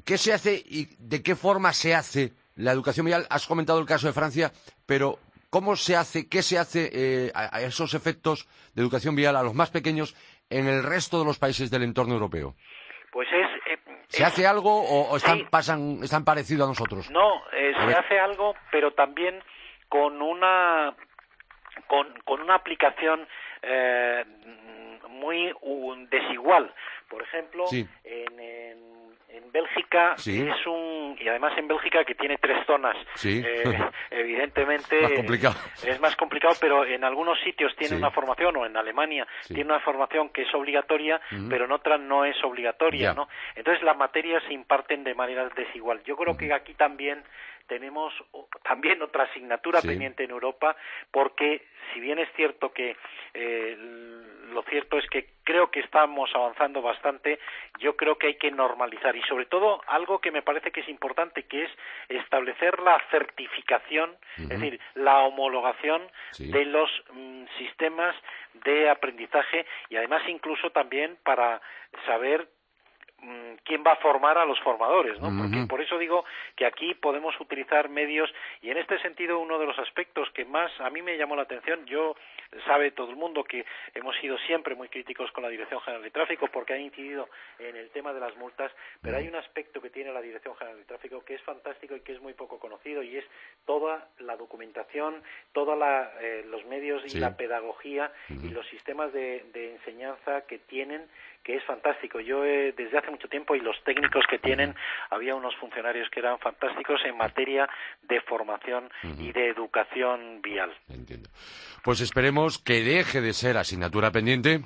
¿qué 0.04 0.16
se 0.16 0.32
hace 0.32 0.54
y 0.54 0.86
de 0.98 1.20
qué 1.20 1.34
forma 1.34 1.72
se 1.72 1.96
hace 1.96 2.32
la 2.54 2.70
educación 2.70 3.06
vial? 3.06 3.26
Has 3.28 3.46
comentado 3.46 3.80
el 3.80 3.86
caso 3.86 4.06
de 4.06 4.12
Francia, 4.12 4.52
pero 4.86 5.18
¿cómo 5.50 5.74
se 5.74 5.96
hace, 5.96 6.28
qué 6.28 6.42
se 6.42 6.58
hace 6.58 6.90
eh, 6.92 7.32
a 7.34 7.60
esos 7.60 7.94
efectos 7.94 8.48
de 8.74 8.82
educación 8.82 9.16
vial 9.16 9.34
a 9.34 9.42
los 9.42 9.54
más 9.54 9.70
pequeños 9.70 10.14
en 10.48 10.68
el 10.68 10.84
resto 10.84 11.18
de 11.18 11.24
los 11.24 11.38
países 11.38 11.70
del 11.70 11.82
entorno 11.82 12.14
europeo? 12.14 12.54
Pues 13.12 13.28
es... 13.32 13.48
Eh, 13.72 13.78
¿Se 14.08 14.24
hace 14.24 14.46
algo 14.46 14.82
o, 14.82 15.16
están, 15.16 15.46
pasan, 15.50 16.00
están 16.02 16.24
parecidos 16.24 16.66
a 16.66 16.70
nosotros? 16.70 17.10
No, 17.10 17.42
eh, 17.52 17.72
se 17.86 17.94
hace 17.94 18.18
algo, 18.18 18.54
pero 18.70 18.92
también 18.92 19.42
con 19.88 20.22
una, 20.22 20.94
con, 21.86 22.06
con 22.24 22.40
una 22.40 22.54
aplicación 22.54 23.26
eh, 23.62 24.24
muy 25.20 25.52
desigual. 26.10 26.72
Por 27.08 27.22
ejemplo, 27.22 27.66
en, 27.72 28.40
En 29.28 29.52
Bélgica 29.52 30.14
es 30.16 30.66
un 30.66 31.16
y 31.20 31.28
además 31.28 31.56
en 31.58 31.68
Bélgica 31.68 32.04
que 32.04 32.14
tiene 32.14 32.36
tres 32.38 32.66
zonas. 32.66 32.96
Eh, 33.24 33.64
evidentemente 34.10 35.20
es 35.84 36.00
más 36.00 36.16
complicado, 36.16 36.54
pero 36.60 36.84
en 36.84 37.04
algunos 37.04 37.38
sitios 37.40 37.74
tiene 37.76 37.96
una 37.96 38.10
formación 38.10 38.56
o 38.56 38.66
en 38.66 38.76
Alemania 38.76 39.26
tiene 39.46 39.64
una 39.64 39.80
formación 39.80 40.30
que 40.30 40.42
es 40.42 40.54
obligatoria, 40.54 41.20
pero 41.48 41.66
en 41.66 41.72
otras 41.72 42.00
no 42.00 42.24
es 42.24 42.36
obligatoria, 42.42 43.12
¿no? 43.12 43.28
Entonces 43.54 43.82
las 43.82 43.96
materias 43.96 44.42
se 44.48 44.54
imparten 44.54 45.04
de 45.04 45.14
manera 45.14 45.48
desigual. 45.50 46.02
Yo 46.04 46.16
creo 46.16 46.36
que 46.36 46.52
aquí 46.52 46.74
también 46.74 47.22
tenemos 47.70 48.12
también 48.64 49.00
otra 49.00 49.24
asignatura 49.24 49.80
pendiente 49.80 50.24
en 50.24 50.30
Europa 50.32 50.76
porque 51.12 51.62
si 51.94 52.00
bien 52.00 52.18
es 52.18 52.28
cierto 52.34 52.72
que 52.72 52.96
eh, 53.32 53.76
lo 54.52 54.62
cierto 54.62 54.98
es 54.98 55.06
que 55.08 55.28
creo 55.44 55.70
que 55.70 55.78
estamos 55.78 56.28
avanzando 56.34 56.82
bastante, 56.82 57.38
yo 57.78 57.96
creo 57.96 58.18
que 58.18 58.26
hay 58.26 58.34
que 58.34 58.50
normalizar. 58.50 59.14
Y 59.14 59.22
sobre 59.22 59.46
todo 59.46 59.80
algo 59.86 60.18
que 60.18 60.32
me 60.32 60.42
parece 60.42 60.72
que 60.72 60.80
es 60.80 60.88
importante 60.88 61.44
que 61.44 61.62
es 61.62 61.70
establecer 62.08 62.80
la 62.80 63.00
certificación, 63.12 64.16
es 64.36 64.48
decir, 64.48 64.80
la 64.94 65.20
homologación 65.20 66.02
de 66.38 66.64
los 66.64 66.90
mm, 67.12 67.44
sistemas 67.58 68.16
de 68.64 68.90
aprendizaje 68.90 69.64
y 69.88 69.96
además 69.96 70.22
incluso 70.28 70.70
también 70.70 71.16
para 71.22 71.60
saber 72.06 72.48
quién 73.64 73.84
va 73.86 73.92
a 73.92 73.96
formar 73.96 74.38
a 74.38 74.44
los 74.44 74.58
formadores, 74.60 75.20
¿no? 75.20 75.30
Porque 75.36 75.66
por 75.68 75.80
eso 75.80 75.98
digo 75.98 76.24
que 76.56 76.66
aquí 76.66 76.94
podemos 76.94 77.38
utilizar 77.40 77.88
medios 77.88 78.32
y 78.62 78.70
en 78.70 78.78
este 78.78 78.98
sentido 79.00 79.38
uno 79.38 79.58
de 79.58 79.66
los 79.66 79.78
aspectos 79.78 80.28
que 80.30 80.44
más 80.44 80.70
a 80.80 80.90
mí 80.90 81.02
me 81.02 81.16
llamó 81.16 81.36
la 81.36 81.42
atención, 81.42 81.84
yo 81.86 82.16
sabe 82.66 82.90
todo 82.90 83.10
el 83.10 83.16
mundo 83.16 83.44
que 83.44 83.64
hemos 83.94 84.16
sido 84.16 84.38
siempre 84.38 84.74
muy 84.74 84.88
críticos 84.88 85.30
con 85.32 85.44
la 85.44 85.50
Dirección 85.50 85.80
General 85.80 86.02
de 86.02 86.10
Tráfico 86.10 86.48
porque 86.52 86.72
ha 86.72 86.78
incidido 86.78 87.28
en 87.58 87.76
el 87.76 87.90
tema 87.90 88.12
de 88.12 88.20
las 88.20 88.36
multas, 88.36 88.72
pero 89.02 89.18
hay 89.18 89.28
un 89.28 89.36
aspecto 89.36 89.80
que 89.80 89.90
tiene 89.90 90.12
la 90.12 90.22
Dirección 90.22 90.56
General 90.56 90.78
de 90.78 90.84
Tráfico 90.84 91.24
que 91.24 91.34
es 91.34 91.42
fantástico 91.42 91.94
y 91.94 92.00
que 92.00 92.12
es 92.12 92.20
muy 92.20 92.34
poco 92.34 92.58
conocido 92.58 93.02
y 93.02 93.16
es 93.16 93.24
toda 93.66 94.08
la 94.18 94.36
documentación, 94.36 95.22
todos 95.52 95.78
eh, 96.20 96.44
los 96.48 96.64
medios 96.66 97.02
y 97.14 97.18
la 97.18 97.36
pedagogía 97.36 98.12
y 98.28 98.48
los 98.48 98.66
sistemas 98.68 99.12
de, 99.12 99.44
de 99.52 99.74
enseñanza 99.74 100.42
que 100.46 100.58
tienen 100.58 101.08
que 101.42 101.56
es 101.56 101.64
fantástico. 101.64 102.20
Yo 102.20 102.42
desde 102.42 102.98
hace 102.98 103.10
mucho 103.10 103.28
tiempo 103.28 103.54
y 103.54 103.60
los 103.60 103.76
técnicos 103.84 104.24
que 104.28 104.38
tienen, 104.38 104.74
había 105.10 105.34
unos 105.34 105.54
funcionarios 105.56 106.08
que 106.10 106.20
eran 106.20 106.38
fantásticos 106.38 107.00
en 107.04 107.16
materia 107.16 107.68
de 108.02 108.20
formación 108.22 108.90
y 109.18 109.32
de 109.32 109.48
educación 109.48 110.40
vial. 110.42 110.72
Entiendo. 110.88 111.30
Pues 111.82 112.00
esperemos 112.00 112.58
que 112.58 112.82
deje 112.82 113.20
de 113.20 113.32
ser 113.32 113.56
asignatura 113.56 114.10
pendiente 114.10 114.60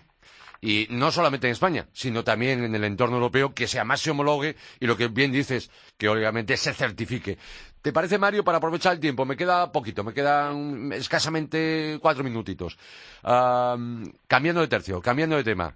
y 0.60 0.86
no 0.90 1.10
solamente 1.10 1.46
en 1.46 1.52
España, 1.52 1.86
sino 1.92 2.24
también 2.24 2.64
en 2.64 2.74
el 2.74 2.84
entorno 2.84 3.16
europeo, 3.16 3.54
que 3.54 3.66
sea 3.66 3.84
más 3.84 4.00
se 4.00 4.10
homologue 4.10 4.56
y 4.80 4.86
lo 4.86 4.96
que 4.96 5.08
bien 5.08 5.30
dices, 5.30 5.70
que 5.98 6.08
obviamente 6.08 6.56
se 6.56 6.72
certifique. 6.72 7.36
¿Te 7.82 7.92
parece, 7.92 8.16
Mario, 8.16 8.44
para 8.44 8.56
aprovechar 8.56 8.94
el 8.94 9.00
tiempo? 9.00 9.26
Me 9.26 9.36
queda 9.36 9.70
poquito, 9.70 10.02
me 10.02 10.14
quedan 10.14 10.90
escasamente 10.94 11.98
cuatro 12.00 12.24
minutitos. 12.24 12.78
cambiando 13.22 14.62
de 14.62 14.68
tercio, 14.68 15.02
cambiando 15.02 15.36
de 15.36 15.44
tema. 15.44 15.74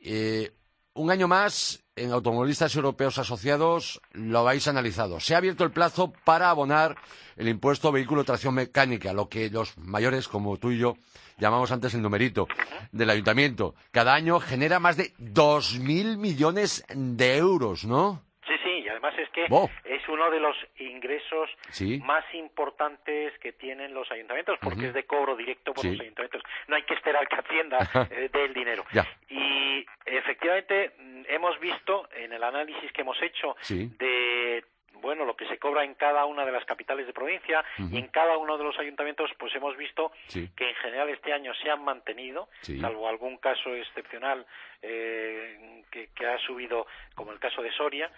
Eh, 0.00 0.52
un 0.94 1.10
año 1.10 1.28
más, 1.28 1.84
en 1.96 2.12
Automovilistas 2.12 2.74
Europeos 2.76 3.18
Asociados 3.18 4.00
lo 4.12 4.40
habéis 4.40 4.68
analizado. 4.68 5.20
Se 5.20 5.34
ha 5.34 5.38
abierto 5.38 5.64
el 5.64 5.70
plazo 5.70 6.12
para 6.24 6.50
abonar 6.50 6.96
el 7.36 7.48
impuesto 7.48 7.92
vehículo 7.92 8.22
de 8.22 8.26
tracción 8.26 8.54
mecánica, 8.54 9.12
lo 9.12 9.28
que 9.28 9.50
los 9.50 9.76
mayores, 9.78 10.28
como 10.28 10.58
tú 10.58 10.70
y 10.70 10.78
yo, 10.78 10.96
llamamos 11.38 11.70
antes 11.72 11.94
el 11.94 12.02
numerito 12.02 12.48
del 12.92 13.10
ayuntamiento. 13.10 13.74
Cada 13.90 14.14
año 14.14 14.40
genera 14.40 14.78
más 14.78 14.96
de 14.96 15.14
2.000 15.18 16.16
millones 16.18 16.84
de 16.94 17.36
euros, 17.36 17.84
¿no? 17.84 18.25
Además 19.06 19.18
es 19.18 19.30
que 19.30 19.44
es 19.84 20.08
uno 20.08 20.30
de 20.30 20.40
los 20.40 20.56
ingresos 20.78 21.50
más 22.02 22.24
importantes 22.34 23.38
que 23.38 23.52
tienen 23.52 23.94
los 23.94 24.10
ayuntamientos, 24.10 24.58
porque 24.60 24.88
es 24.88 24.94
de 24.94 25.04
cobro 25.04 25.36
directo 25.36 25.72
por 25.72 25.84
los 25.84 26.00
ayuntamientos. 26.00 26.42
No 26.68 26.76
hay 26.76 26.82
que 26.82 26.94
esperar 26.94 27.28
que 27.28 27.36
Hacienda 27.36 27.78
eh, 28.10 28.28
dé 28.32 28.44
el 28.44 28.54
dinero. 28.54 28.84
Y 29.28 29.86
efectivamente 30.04 30.92
mm, 30.98 31.22
hemos 31.28 31.58
visto 31.60 32.08
en 32.16 32.32
el 32.32 32.42
análisis 32.42 32.90
que 32.92 33.02
hemos 33.02 33.20
hecho 33.22 33.56
de 33.68 34.64
bueno, 35.00 35.24
lo 35.24 35.36
que 35.36 35.46
se 35.46 35.58
cobra 35.58 35.84
en 35.84 35.94
cada 35.94 36.24
una 36.24 36.44
de 36.44 36.52
las 36.52 36.64
capitales 36.64 37.06
de 37.06 37.12
provincia 37.12 37.64
y 37.78 37.96
en 37.96 38.08
cada 38.08 38.36
uno 38.36 38.58
de 38.58 38.64
los 38.64 38.78
ayuntamientos, 38.78 39.30
pues 39.38 39.54
hemos 39.54 39.76
visto 39.76 40.12
que 40.32 40.68
en 40.68 40.74
general 40.76 41.08
este 41.10 41.32
año 41.32 41.52
se 41.54 41.70
han 41.70 41.84
mantenido, 41.84 42.48
salvo 42.60 43.08
algún 43.08 43.38
caso 43.38 43.74
excepcional 43.74 44.46
eh, 44.82 45.82
que, 45.90 46.26
ha 46.26 46.38
subido, 46.38 46.86
como 47.14 47.32
el 47.32 47.38
caso 47.38 47.62
de 47.62 47.72
Soria, 47.72 48.10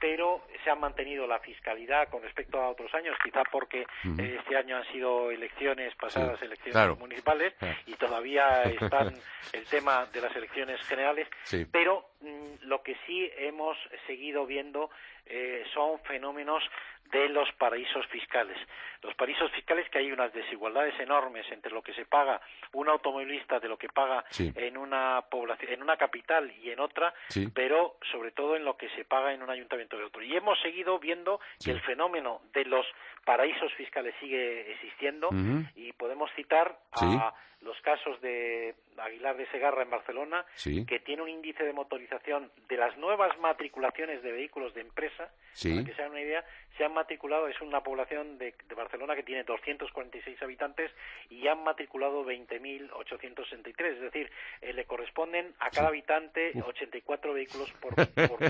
pero 0.00 0.42
se 0.70 0.76
ha 0.76 0.80
mantenido 0.80 1.26
la 1.26 1.40
fiscalidad 1.40 2.08
con 2.08 2.22
respecto 2.22 2.60
a 2.60 2.68
otros 2.70 2.94
años, 2.94 3.16
quizá 3.24 3.42
porque 3.50 3.80
eh, 3.80 4.36
este 4.38 4.56
año 4.56 4.76
han 4.76 4.84
sido 4.92 5.30
elecciones 5.32 5.94
pasadas, 5.96 6.40
elecciones 6.42 6.98
municipales, 6.98 7.54
y 7.86 7.94
todavía 7.94 8.62
están 8.80 9.12
el 9.52 9.64
tema 9.66 10.06
de 10.12 10.20
las 10.20 10.34
elecciones 10.36 10.80
generales, 10.82 11.26
pero 11.72 12.10
mm, 12.20 12.66
lo 12.68 12.82
que 12.82 12.96
sí 13.06 13.28
hemos 13.36 13.76
seguido 14.06 14.46
viendo 14.46 14.90
eh, 15.26 15.64
son 15.74 15.98
fenómenos 16.00 16.62
de 17.10 17.28
los 17.28 17.50
paraísos 17.52 18.06
fiscales. 18.06 18.56
Los 19.02 19.14
paraísos 19.14 19.50
fiscales 19.52 19.88
que 19.90 19.98
hay 19.98 20.12
unas 20.12 20.32
desigualdades 20.32 20.98
enormes 21.00 21.46
entre 21.50 21.72
lo 21.72 21.82
que 21.82 21.94
se 21.94 22.04
paga 22.04 22.40
un 22.72 22.88
automovilista 22.88 23.58
de 23.58 23.68
lo 23.68 23.78
que 23.78 23.88
paga 23.88 24.24
en 24.38 24.76
una 24.76 25.22
población, 25.30 25.72
en 25.72 25.82
una 25.82 25.96
capital 25.96 26.52
y 26.62 26.70
en 26.70 26.80
otra, 26.80 27.14
pero 27.54 27.96
sobre 28.12 28.32
todo 28.32 28.56
en 28.56 28.64
lo 28.64 28.76
que 28.76 28.88
se 28.90 29.04
paga 29.04 29.32
en 29.32 29.42
un 29.42 29.50
ayuntamiento 29.50 29.96
de 29.96 30.04
otro. 30.04 30.22
Y 30.22 30.36
hemos 30.36 30.60
seguido 30.60 30.98
viendo 30.98 31.40
que 31.62 31.70
el 31.70 31.80
fenómeno 31.80 32.42
de 32.52 32.64
los 32.64 32.86
paraísos 33.24 33.72
fiscales 33.74 34.14
sigue 34.20 34.72
existiendo 34.72 35.30
y 35.74 35.92
podemos 35.92 36.30
citar 36.34 36.78
a 36.92 37.34
los 37.62 37.78
casos 37.82 38.20
de 38.22 38.74
Aguilar 38.96 39.36
de 39.36 39.46
Segarra 39.50 39.82
en 39.82 39.90
Barcelona, 39.90 40.44
que 40.86 41.00
tiene 41.00 41.22
un 41.22 41.28
índice 41.28 41.62
de 41.64 41.72
motorización 41.72 42.50
de 42.68 42.76
las 42.76 42.96
nuevas 42.96 43.38
matriculaciones 43.38 44.22
de 44.22 44.32
vehículos 44.32 44.72
de 44.74 44.80
empresa, 44.80 45.30
para 45.62 45.84
que 45.84 45.94
se 45.94 46.02
hagan 46.02 46.12
una 46.12 46.22
idea, 46.22 46.44
se 46.76 46.84
han 46.84 46.94
matriculado, 46.94 47.48
es 47.48 47.60
una 47.60 47.82
población 47.82 48.38
de, 48.38 48.54
Barcelona 48.74 49.14
que 49.14 49.22
tiene 49.22 49.44
246 49.44 50.42
habitantes 50.42 50.90
y 51.28 51.46
han 51.48 51.62
matriculado 51.62 52.24
20.863, 52.24 53.84
es 53.84 54.00
decir, 54.00 54.30
eh, 54.62 54.72
le 54.72 54.86
corresponden 54.86 55.54
a 55.58 55.68
cada 55.68 55.88
habitante 55.88 56.52
84 56.64 57.34
vehículos 57.34 57.70
por, 57.80 57.94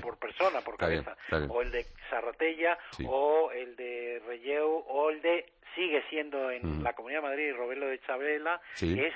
por, 0.01 0.19
persona, 0.19 0.61
por 0.61 0.77
cabeza, 0.77 1.17
o 1.49 1.63
el 1.63 1.73
de 1.73 1.85
Sarratella, 2.09 2.79
o 3.09 3.51
el 3.51 3.75
de 3.75 4.23
Relleu, 4.25 4.60
o 4.69 5.11
el 5.11 5.23
de 5.23 5.47
sigue 5.75 6.03
siendo 6.09 6.51
en 6.51 6.83
la 6.83 6.95
Comunidad 6.95 7.23
de 7.23 7.29
Madrid 7.29 7.49
y 7.49 7.53
Robelo 7.53 7.87
de 7.87 8.01
Chabela, 8.01 8.61
es 8.81 9.15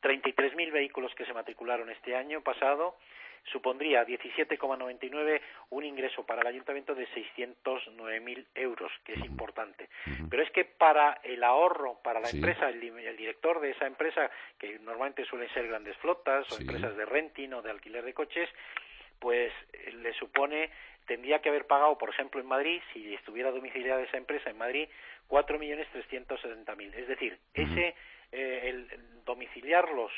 33.000 0.06 0.70
vehículos 0.70 1.12
que 1.16 1.24
se 1.24 1.34
matricularon 1.34 1.90
este 1.90 2.14
año 2.14 2.40
pasado 2.40 2.96
supondría 3.50 4.06
17,99 4.06 5.40
un 5.70 5.84
ingreso 5.84 6.24
para 6.24 6.42
el 6.42 6.48
ayuntamiento 6.48 6.94
de 6.94 7.06
609.000 7.08 8.46
euros, 8.54 8.92
que 9.04 9.14
es 9.14 9.24
importante. 9.24 9.88
Pero 10.28 10.42
es 10.42 10.50
que 10.50 10.64
para 10.64 11.20
el 11.22 11.42
ahorro, 11.44 11.98
para 12.02 12.20
la 12.20 12.30
empresa, 12.30 12.68
el, 12.68 12.80
director 12.80 13.60
de 13.60 13.70
esa 13.70 13.86
empresa, 13.86 14.30
que 14.58 14.78
normalmente 14.80 15.24
suelen 15.24 15.52
ser 15.54 15.68
grandes 15.68 15.96
flotas 15.98 16.50
o 16.52 16.60
empresas 16.60 16.96
de 16.96 17.04
renting 17.04 17.52
o 17.52 17.62
de 17.62 17.70
alquiler 17.70 18.04
de 18.04 18.14
coches, 18.14 18.48
pues 19.18 19.52
le 19.92 20.12
supone 20.14 20.70
tendría 21.06 21.40
que 21.40 21.48
haber 21.48 21.68
pagado, 21.68 21.96
por 21.98 22.10
ejemplo, 22.10 22.40
en 22.40 22.48
Madrid, 22.48 22.82
si 22.92 23.14
estuviera 23.14 23.52
domiciliada 23.52 24.02
esa 24.02 24.16
empresa 24.16 24.50
en 24.50 24.58
Madrid, 24.58 24.88
4.370.000. 25.28 26.94
Es 26.94 27.06
decir, 27.06 27.38
ese 27.54 27.94
eh, 28.32 28.60
el 28.64 28.88
domiciliarlos 29.24 30.12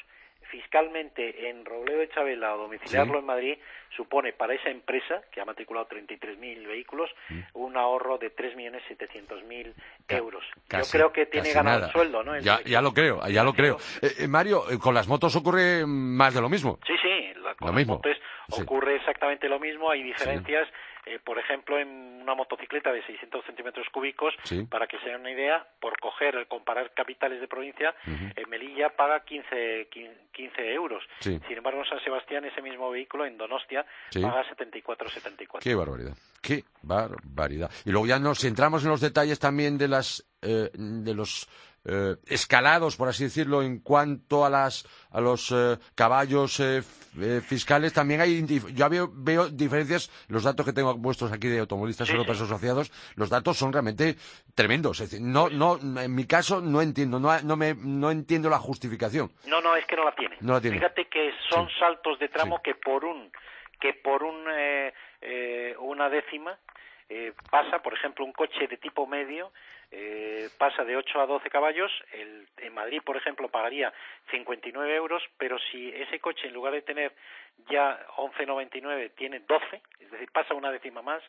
fiscalmente 0.50 1.49
en 1.49 1.65
Robledo 1.65 2.00
de 2.00 2.09
Chabela 2.09 2.55
o 2.55 2.59
domiciliarlo 2.59 3.19
en 3.19 3.27
Madrid 3.27 3.59
supone 3.97 4.33
para 4.33 4.55
esa 4.55 4.71
empresa, 4.71 5.23
que 5.31 5.41
ha 5.41 5.45
matriculado 5.45 5.88
33.000 5.88 6.67
vehículos, 6.67 7.11
mm. 7.29 7.41
un 7.55 7.77
ahorro 7.77 8.19
de 8.19 8.35
3.700.000 8.35 9.75
euros. 10.09 10.45
Yo 10.71 10.79
creo 10.91 11.12
que 11.12 11.27
tiene 11.27 11.53
ganado 11.53 11.87
el 11.87 11.93
sueldo, 11.93 12.23
¿no? 12.23 12.38
ya, 12.38 12.61
ya, 12.65 12.81
lo 12.81 12.93
creo, 12.93 13.27
ya 13.29 13.43
lo 13.45 13.53
creo. 13.53 13.77
Eh, 14.03 14.11
eh, 14.21 14.29
Mario, 14.29 14.71
eh, 14.71 14.79
con 14.79 14.95
las 14.95 15.09
motos 15.09 15.35
ocurre 15.37 15.87
más 15.87 16.35
de 16.35 16.41
lo 16.41 16.49
mismo. 16.49 16.79
Sí, 16.87 16.95
sí, 17.03 17.33
con 17.59 17.75
las 17.75 17.87
motos 17.87 18.17
ocurre 18.50 18.97
exactamente 18.97 19.49
lo 19.49 19.59
mismo, 19.59 19.91
hay 19.91 20.03
diferencias. 20.03 20.69
Eh, 21.09 21.19
por 21.25 21.38
ejemplo, 21.38 21.79
en 21.79 21.88
una 22.21 22.35
motocicleta 22.35 22.93
de 22.93 23.03
600 23.07 23.45
centímetros 23.47 23.87
cúbicos, 23.91 24.35
para 24.69 24.87
que 24.87 24.99
se 24.99 25.07
den 25.07 25.21
una 25.21 25.31
idea, 25.31 25.67
por 25.81 25.99
coger, 25.99 26.47
comparar 26.49 26.93
capitales 26.93 27.41
de 27.41 27.49
provincia, 27.49 27.95
en 28.05 28.50
Melilla 28.50 28.91
paga 28.91 29.25
15, 29.25 29.88
15 30.33 30.73
euros. 30.75 31.03
Sin 31.21 31.41
embargo, 31.49 31.81
en 31.81 31.88
San 31.88 32.05
Sebastián, 32.05 32.45
ese 32.45 32.61
mismo 32.61 32.91
vehículo, 32.91 33.25
en 33.25 33.38
Donostia, 33.38 33.87
paga 34.21 34.47
74, 34.50 35.09
74. 35.09 35.65
Qué 35.71 35.75
barbaridad, 35.75 36.15
qué 36.43 36.65
barbaridad. 36.83 37.71
Y 37.87 37.91
luego 37.91 38.07
ya 38.07 38.19
nos 38.19 38.41
centramos 38.41 38.85
en 38.85 38.91
los 38.91 39.00
detalles 39.00 39.38
también 39.38 39.79
de 39.79 39.88
las 39.88 40.29
eh, 40.43 40.71
de 40.73 41.15
los 41.15 41.49
eh, 41.90 42.16
escalados, 42.26 42.97
por 42.97 43.09
así 43.09 43.25
decirlo, 43.25 43.62
en 43.62 43.78
cuanto 43.80 44.45
a, 44.45 44.50
las, 44.50 44.87
a 45.11 45.23
los 45.23 45.50
eh, 45.52 45.78
caballos 45.95 46.61
eh, 46.61 46.83
fiscales. 47.40 47.95
También 47.95 48.21
hay, 48.21 48.45
yo 48.75 48.90
veo, 48.90 49.11
veo, 49.11 49.49
diferencias, 49.49 50.11
los 50.28 50.45
datos 50.45 50.66
que 50.66 50.75
tengo 50.75 51.00
puestos 51.00 51.33
aquí 51.33 51.49
de 51.49 51.61
automovilistas 51.61 52.11
europeos 52.11 52.42
asociados, 52.42 52.92
los 53.16 53.30
datos 53.30 53.57
son 53.57 53.73
realmente 53.73 54.16
tremendos. 54.54 55.00
Es 55.00 55.11
decir, 55.11 55.26
no, 55.26 55.49
no, 55.49 55.78
en 55.80 56.14
mi 56.14 56.26
caso 56.26 56.61
no 56.61 56.83
entiendo, 56.83 57.18
no, 57.18 57.40
no, 57.40 57.57
me, 57.57 57.75
no 57.75 58.11
entiendo 58.11 58.50
la 58.50 58.59
justificación. 58.59 59.33
No, 59.47 59.62
no, 59.62 59.75
es 59.75 59.87
que 59.87 59.97
no 59.97 60.04
la 60.04 60.14
tiene. 60.14 60.37
No 60.40 60.52
la 60.52 60.61
tiene. 60.61 60.76
Fíjate 60.76 61.07
que 61.07 61.33
son 61.49 61.71
saltos 61.78 62.18
de 62.18 62.28
tramo 62.28 62.61
que 62.62 62.75
por 62.75 63.07
un, 63.07 63.33
que 63.80 63.95
por 63.95 64.23
un, 64.25 64.45
una 65.80 66.11
décima 66.11 66.59
pasa, 67.50 67.83
por 67.83 67.95
ejemplo, 67.95 68.25
un 68.25 68.33
coche 68.33 68.67
de 68.67 68.77
tipo 68.77 69.07
medio 69.07 69.50
eh, 69.91 70.50
pasa 70.59 70.85
de 70.85 70.97
8 70.97 71.21
a 71.21 71.27
12 71.27 71.49
caballos, 71.49 71.91
el, 72.12 72.47
en 72.59 72.75
Madrid, 72.75 73.00
por 73.03 73.17
ejemplo, 73.17 73.49
pagaría 73.49 73.93
59 74.31 74.95
euros, 74.95 75.23
pero 75.38 75.59
si 75.59 75.88
ese 75.88 76.21
coche, 76.21 76.47
en 76.47 76.53
lugar 76.53 76.75
de 76.75 76.83
tener 76.83 77.15
ya 77.71 77.99
11,99, 78.17 79.12
tiene 79.15 79.41
12, 79.41 79.83
es 80.00 80.11
decir, 80.11 80.31
pasa 80.31 80.53
una 80.53 80.71
décima 80.71 81.00
más, 81.00 81.23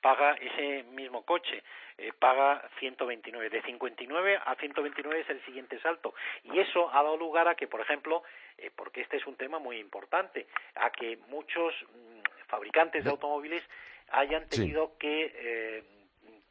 paga 0.00 0.32
ese 0.32 0.84
mismo 0.84 1.26
coche, 1.26 1.62
eh, 1.98 2.12
paga 2.18 2.66
129. 2.78 3.50
De 3.50 3.60
59 3.62 4.40
a 4.46 4.54
129 4.54 5.20
es 5.20 5.30
el 5.30 5.44
siguiente 5.44 5.78
salto. 5.80 6.14
Y 6.44 6.58
eso 6.58 6.88
ha 6.94 7.02
dado 7.02 7.18
lugar 7.18 7.48
a 7.48 7.54
que, 7.54 7.66
por 7.66 7.82
ejemplo, 7.82 8.22
eh, 8.56 8.70
porque 8.74 9.02
este 9.02 9.18
es 9.18 9.26
un 9.26 9.36
tema 9.36 9.58
muy 9.58 9.76
importante, 9.76 10.46
a 10.74 10.90
que 10.90 11.18
muchos 11.28 11.74
mm, 11.82 12.46
fabricantes 12.46 13.04
de 13.04 13.10
automóviles 13.10 13.62
hayan 14.10 14.48
tenido 14.48 14.96
que 14.98 15.32
eh, 15.34 15.82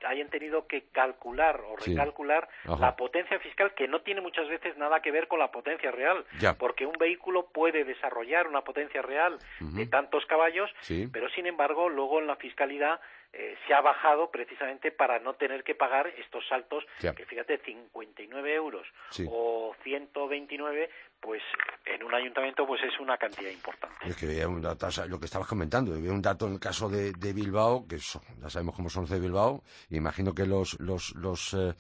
hayan 0.06 0.30
tenido 0.30 0.68
que 0.68 0.84
calcular 0.92 1.62
o 1.62 1.76
recalcular 1.78 2.48
la 2.80 2.96
potencia 2.96 3.40
fiscal 3.40 3.74
que 3.74 3.88
no 3.88 4.02
tiene 4.02 4.22
muchas 4.22 4.48
veces 4.48 4.78
nada 4.78 5.02
que 5.02 5.12
ver 5.12 5.28
con 5.28 5.40
la 5.40 5.52
potencia 5.52 5.92
real, 5.92 6.26
porque 6.60 6.86
un 6.86 6.98
vehículo 6.98 7.48
puede 7.48 7.84
desarrollar 7.84 8.48
una 8.48 8.64
potencia 8.64 9.02
real 9.02 9.40
de 9.60 9.86
tantos 9.88 10.26
caballos, 10.26 10.70
pero 11.12 11.30
sin 11.30 11.48
embargo 11.48 11.90
luego 11.90 12.20
en 12.20 12.28
la 12.28 12.36
fiscalidad 12.36 13.00
eh, 13.34 13.58
se 13.68 13.74
ha 13.74 13.82
bajado 13.82 14.32
precisamente 14.32 14.92
para 14.92 15.20
no 15.20 15.34
tener 15.34 15.64
que 15.64 15.76
pagar 15.76 16.08
estos 16.08 16.48
saltos, 16.48 16.86
que 17.00 17.26
fíjate, 17.26 17.58
59 17.58 18.54
euros 18.54 18.88
o 19.28 19.76
129, 19.84 20.90
pues 21.26 21.42
en 21.86 22.04
un 22.04 22.14
ayuntamiento 22.14 22.66
pues 22.66 22.82
es 22.84 23.00
una 23.00 23.18
cantidad 23.18 23.50
importante. 23.50 23.96
Es 24.08 24.16
que 24.16 24.28
veía 24.28 24.48
un 24.48 24.62
dato, 24.62 24.88
lo 25.08 25.20
que 25.20 25.26
estabas 25.26 25.48
comentando, 25.48 25.92
un 25.92 26.22
dato 26.22 26.48
en 26.48 26.54
el 26.54 26.60
caso 26.60 26.88
de, 26.88 27.12
Bilbao, 27.34 27.88
que 27.88 27.98
ya 27.98 28.50
sabemos 28.50 28.76
cómo 28.76 28.90
son 28.90 29.04
los 29.04 29.10
de 29.10 29.20
Bilbao, 29.20 29.64
imagino 29.90 30.34
que 30.34 30.46
los, 30.46 30.80
los, 30.80 31.16
los 31.16 31.54
eh, 31.54 31.74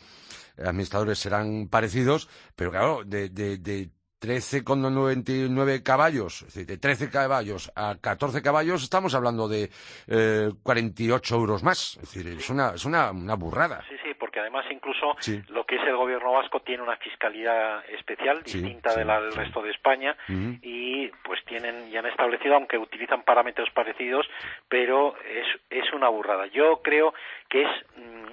administradores 0.57 1.19
serán 1.19 1.67
parecidos, 1.69 2.27
pero 2.55 2.71
claro, 2.71 3.03
de, 3.05 3.29
de, 3.29 3.57
de 3.57 3.89
13,99 4.25 5.83
caballos, 5.83 6.41
es 6.41 6.53
decir, 6.53 6.65
de 6.65 6.77
13 6.77 7.09
caballos 7.09 7.71
a 7.75 7.95
14 7.99 8.41
caballos, 8.41 8.81
estamos 8.81 9.13
hablando 9.13 9.47
de 9.47 9.69
eh, 10.07 10.51
48 10.63 11.35
euros 11.35 11.63
más. 11.63 11.97
Es 12.01 12.13
decir, 12.13 12.27
es 12.27 12.49
una, 12.49 12.71
es 12.71 12.85
una, 12.85 13.11
una 13.11 13.35
burrada. 13.35 13.83
Sí, 13.87 13.95
sí, 14.03 14.14
porque 14.35 14.41
además 14.41 14.65
incluso 14.69 15.15
lo 15.47 15.65
que 15.65 15.77
es 15.77 15.83
el 15.83 15.95
gobierno 15.95 16.33
vasco 16.33 16.59
tiene 16.59 16.83
una 16.83 16.97
fiscalidad 16.97 17.85
especial, 17.89 18.43
distinta 18.43 18.93
de 18.93 19.05
la 19.05 19.21
del 19.21 19.31
resto 19.31 19.61
de 19.61 19.71
España, 19.71 20.17
y 20.61 21.07
pues 21.23 21.39
tienen 21.45 21.87
y 21.87 21.95
han 21.95 22.05
establecido, 22.05 22.55
aunque 22.55 22.77
utilizan 22.77 23.23
parámetros 23.23 23.69
parecidos, 23.69 24.27
pero 24.67 25.15
es, 25.19 25.47
es 25.69 25.93
una 25.93 26.09
burrada. 26.09 26.47
Yo 26.47 26.81
creo 26.81 27.13
que 27.47 27.61
es 27.61 27.69
mm, 27.95 28.25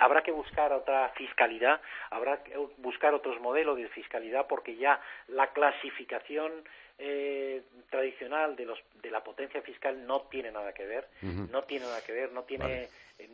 habrá 0.00 0.22
que 0.22 0.32
buscar 0.32 0.70
otra 0.74 1.08
fiscalidad, 1.16 1.80
habrá 2.10 2.42
que 2.42 2.54
buscar 2.76 3.14
otros 3.14 3.40
modelos 3.40 3.78
de 3.78 3.88
fiscalidad 3.88 4.46
porque 4.48 4.76
ya 4.76 5.00
la 5.28 5.46
clasificación 5.46 6.52
eh, 6.98 7.62
tradicional 7.88 8.54
de, 8.54 8.66
los, 8.66 8.78
de 9.00 9.10
la 9.10 9.24
potencia 9.24 9.62
fiscal 9.62 10.06
no 10.06 10.22
tiene 10.30 10.50
nada 10.52 10.74
que 10.74 10.84
ver, 10.84 11.08
no 11.22 11.62
tiene 11.62 11.86
nada 11.86 12.02
que 12.04 12.12
ver, 12.12 12.32
no 12.32 12.42
tiene 12.42 12.88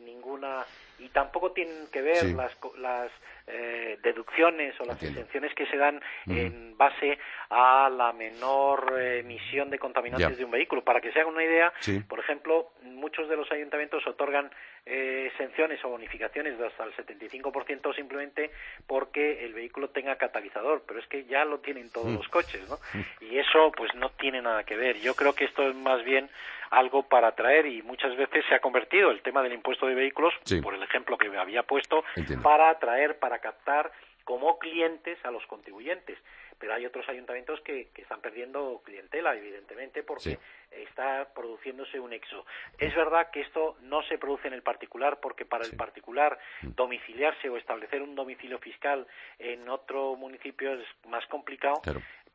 ninguna 0.05 0.65
y 0.99 1.09
tampoco 1.09 1.51
tienen 1.51 1.87
que 1.91 2.01
ver 2.01 2.25
las, 2.35 2.51
las 2.77 3.11
eh, 3.47 3.99
deducciones 4.01 4.73
o 4.79 4.85
las 4.85 5.01
exenciones 5.01 5.53
que 5.53 5.65
se 5.67 5.77
dan 5.77 6.01
en 6.27 6.77
base 6.77 7.17
a 7.49 7.89
la 7.89 8.11
menor 8.13 8.99
emisión 8.99 9.69
de 9.69 9.77
contaminantes 9.77 10.37
de 10.37 10.45
un 10.45 10.51
vehículo. 10.51 10.83
Para 10.83 11.01
que 11.01 11.11
se 11.11 11.19
hagan 11.19 11.33
una 11.33 11.43
idea, 11.43 11.73
por 12.07 12.19
ejemplo, 12.19 12.71
muchos 12.81 13.29
de 13.29 13.35
los 13.35 13.51
ayuntamientos 13.51 14.05
otorgan 14.07 14.49
eh, 14.85 15.29
exenciones 15.31 15.83
o 15.83 15.89
bonificaciones 15.89 16.57
de 16.57 16.67
hasta 16.67 16.83
el 16.83 16.93
75% 16.95 17.95
simplemente 17.95 18.51
porque 18.85 19.43
el 19.43 19.53
vehículo 19.53 19.89
tenga 19.89 20.15
catalizador, 20.15 20.83
pero 20.87 20.99
es 20.99 21.07
que 21.07 21.25
ya 21.25 21.43
lo 21.45 21.59
tienen 21.59 21.91
todos 21.91 22.11
los 22.11 22.27
coches, 22.27 22.67
¿no? 22.69 22.77
Y 23.19 23.37
eso 23.37 23.71
pues 23.75 23.93
no 23.95 24.11
tiene 24.11 24.41
nada 24.41 24.63
que 24.63 24.75
ver. 24.75 24.99
Yo 24.99 25.15
creo 25.15 25.33
que 25.33 25.45
esto 25.45 25.67
es 25.67 25.75
más 25.75 26.03
bien 26.03 26.29
algo 26.69 27.03
para 27.03 27.29
atraer 27.29 27.65
y 27.65 27.81
muchas 27.81 28.15
veces 28.15 28.43
se 28.47 28.55
ha 28.55 28.59
convertido 28.59 29.11
el 29.11 29.21
tema 29.21 29.41
del 29.41 29.53
impuesto 29.53 29.87
de 29.87 29.95
vehículos, 29.95 30.33
por 30.61 30.73
el 30.73 30.83
ejemplo 30.85 31.17
que 31.17 31.29
me 31.29 31.37
había 31.37 31.63
puesto, 31.63 32.03
para 32.41 32.69
atraer, 32.69 33.19
para 33.19 33.39
captar 33.39 33.91
como 34.23 34.57
clientes 34.57 35.17
a 35.23 35.31
los 35.31 35.45
contribuyentes. 35.45 36.17
Pero 36.57 36.73
hay 36.73 36.85
otros 36.85 37.07
ayuntamientos 37.09 37.59
que, 37.61 37.89
están 37.95 38.21
perdiendo 38.21 38.81
clientela, 38.83 39.35
evidentemente, 39.35 40.03
porque 40.03 40.39
está 40.71 41.27
produciéndose 41.33 41.99
un 41.99 42.13
exo. 42.13 42.45
Es 42.77 42.95
verdad 42.95 43.29
que 43.29 43.41
esto 43.41 43.75
no 43.81 44.01
se 44.03 44.17
produce 44.17 44.47
en 44.47 44.53
el 44.53 44.63
particular, 44.63 45.19
porque 45.19 45.45
para 45.45 45.65
el 45.65 45.75
particular 45.75 46.39
mm. 46.61 46.69
domiciliarse 46.75 47.49
o 47.49 47.57
establecer 47.57 48.01
un 48.01 48.15
domicilio 48.15 48.57
fiscal 48.59 49.05
en 49.37 49.67
otro 49.67 50.15
municipio 50.15 50.73
es 50.73 50.85
más 51.07 51.25
complicado 51.27 51.81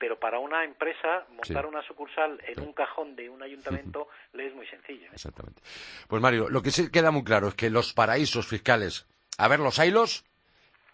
pero 0.00 0.18
para 0.18 0.38
una 0.38 0.64
empresa 0.64 1.26
montar 1.36 1.66
una 1.66 1.82
sucursal 1.82 2.40
en 2.48 2.60
un 2.60 2.72
cajón 2.72 3.14
de 3.14 3.28
un 3.28 3.42
ayuntamiento 3.42 4.08
le 4.32 4.46
es 4.46 4.54
muy 4.54 4.66
sencillo. 4.66 5.04
¿eh? 5.04 5.10
Exactamente. 5.12 5.60
Pues 6.08 6.22
Mario, 6.22 6.48
lo 6.48 6.62
que 6.62 6.70
sí 6.70 6.90
queda 6.90 7.10
muy 7.10 7.22
claro 7.22 7.48
es 7.48 7.54
que 7.54 7.68
los 7.68 7.92
paraísos 7.92 8.48
fiscales, 8.48 9.06
a 9.38 9.46
ver, 9.46 9.60
los 9.60 9.78
haylos, 9.78 10.24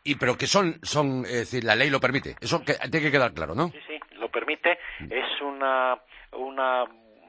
y 0.02 0.16
pero 0.16 0.36
que 0.36 0.48
son, 0.48 0.80
son, 0.82 1.24
es 1.24 1.50
decir, 1.50 1.64
la 1.64 1.76
ley 1.76 1.88
lo 1.88 2.00
permite. 2.00 2.34
Eso 2.40 2.62
tiene 2.64 3.06
que 3.06 3.12
quedar 3.12 3.32
claro, 3.32 3.54
¿no? 3.54 3.68
Sí, 3.68 3.78
sí, 3.86 3.98
lo 4.16 4.28
permite. 4.28 4.78
Mm. 4.98 5.12
Es 5.12 5.40
una, 5.40 6.00
una 6.32 6.84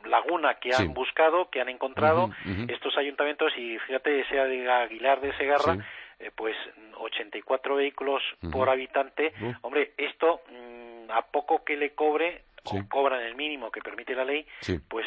laguna 0.05 0.55
que 0.55 0.73
han 0.73 0.93
buscado, 0.95 1.49
que 1.51 1.61
han 1.61 1.69
encontrado 1.69 2.31
estos 2.67 2.97
ayuntamientos 2.97 3.53
y 3.55 3.77
fíjate, 3.79 4.25
sea 4.29 4.45
de 4.45 4.69
Aguilar 4.69 5.21
de 5.21 5.35
Segarra, 5.37 5.77
eh, 6.19 6.31
pues 6.35 6.55
84 6.99 7.75
vehículos 7.75 8.23
por 8.51 8.69
habitante. 8.69 9.33
Hombre, 9.61 9.93
esto 9.97 10.41
mm, 10.49 10.76
a 11.12 11.22
poco 11.22 11.63
que 11.63 11.76
le 11.78 11.93
cobre, 11.93 12.43
o 12.63 12.88
cobran 12.89 13.22
el 13.22 13.36
mínimo 13.36 13.72
que 13.72 13.82
permite 13.82 14.13
la 14.13 14.26
ley, 14.26 14.46
pues 14.88 15.06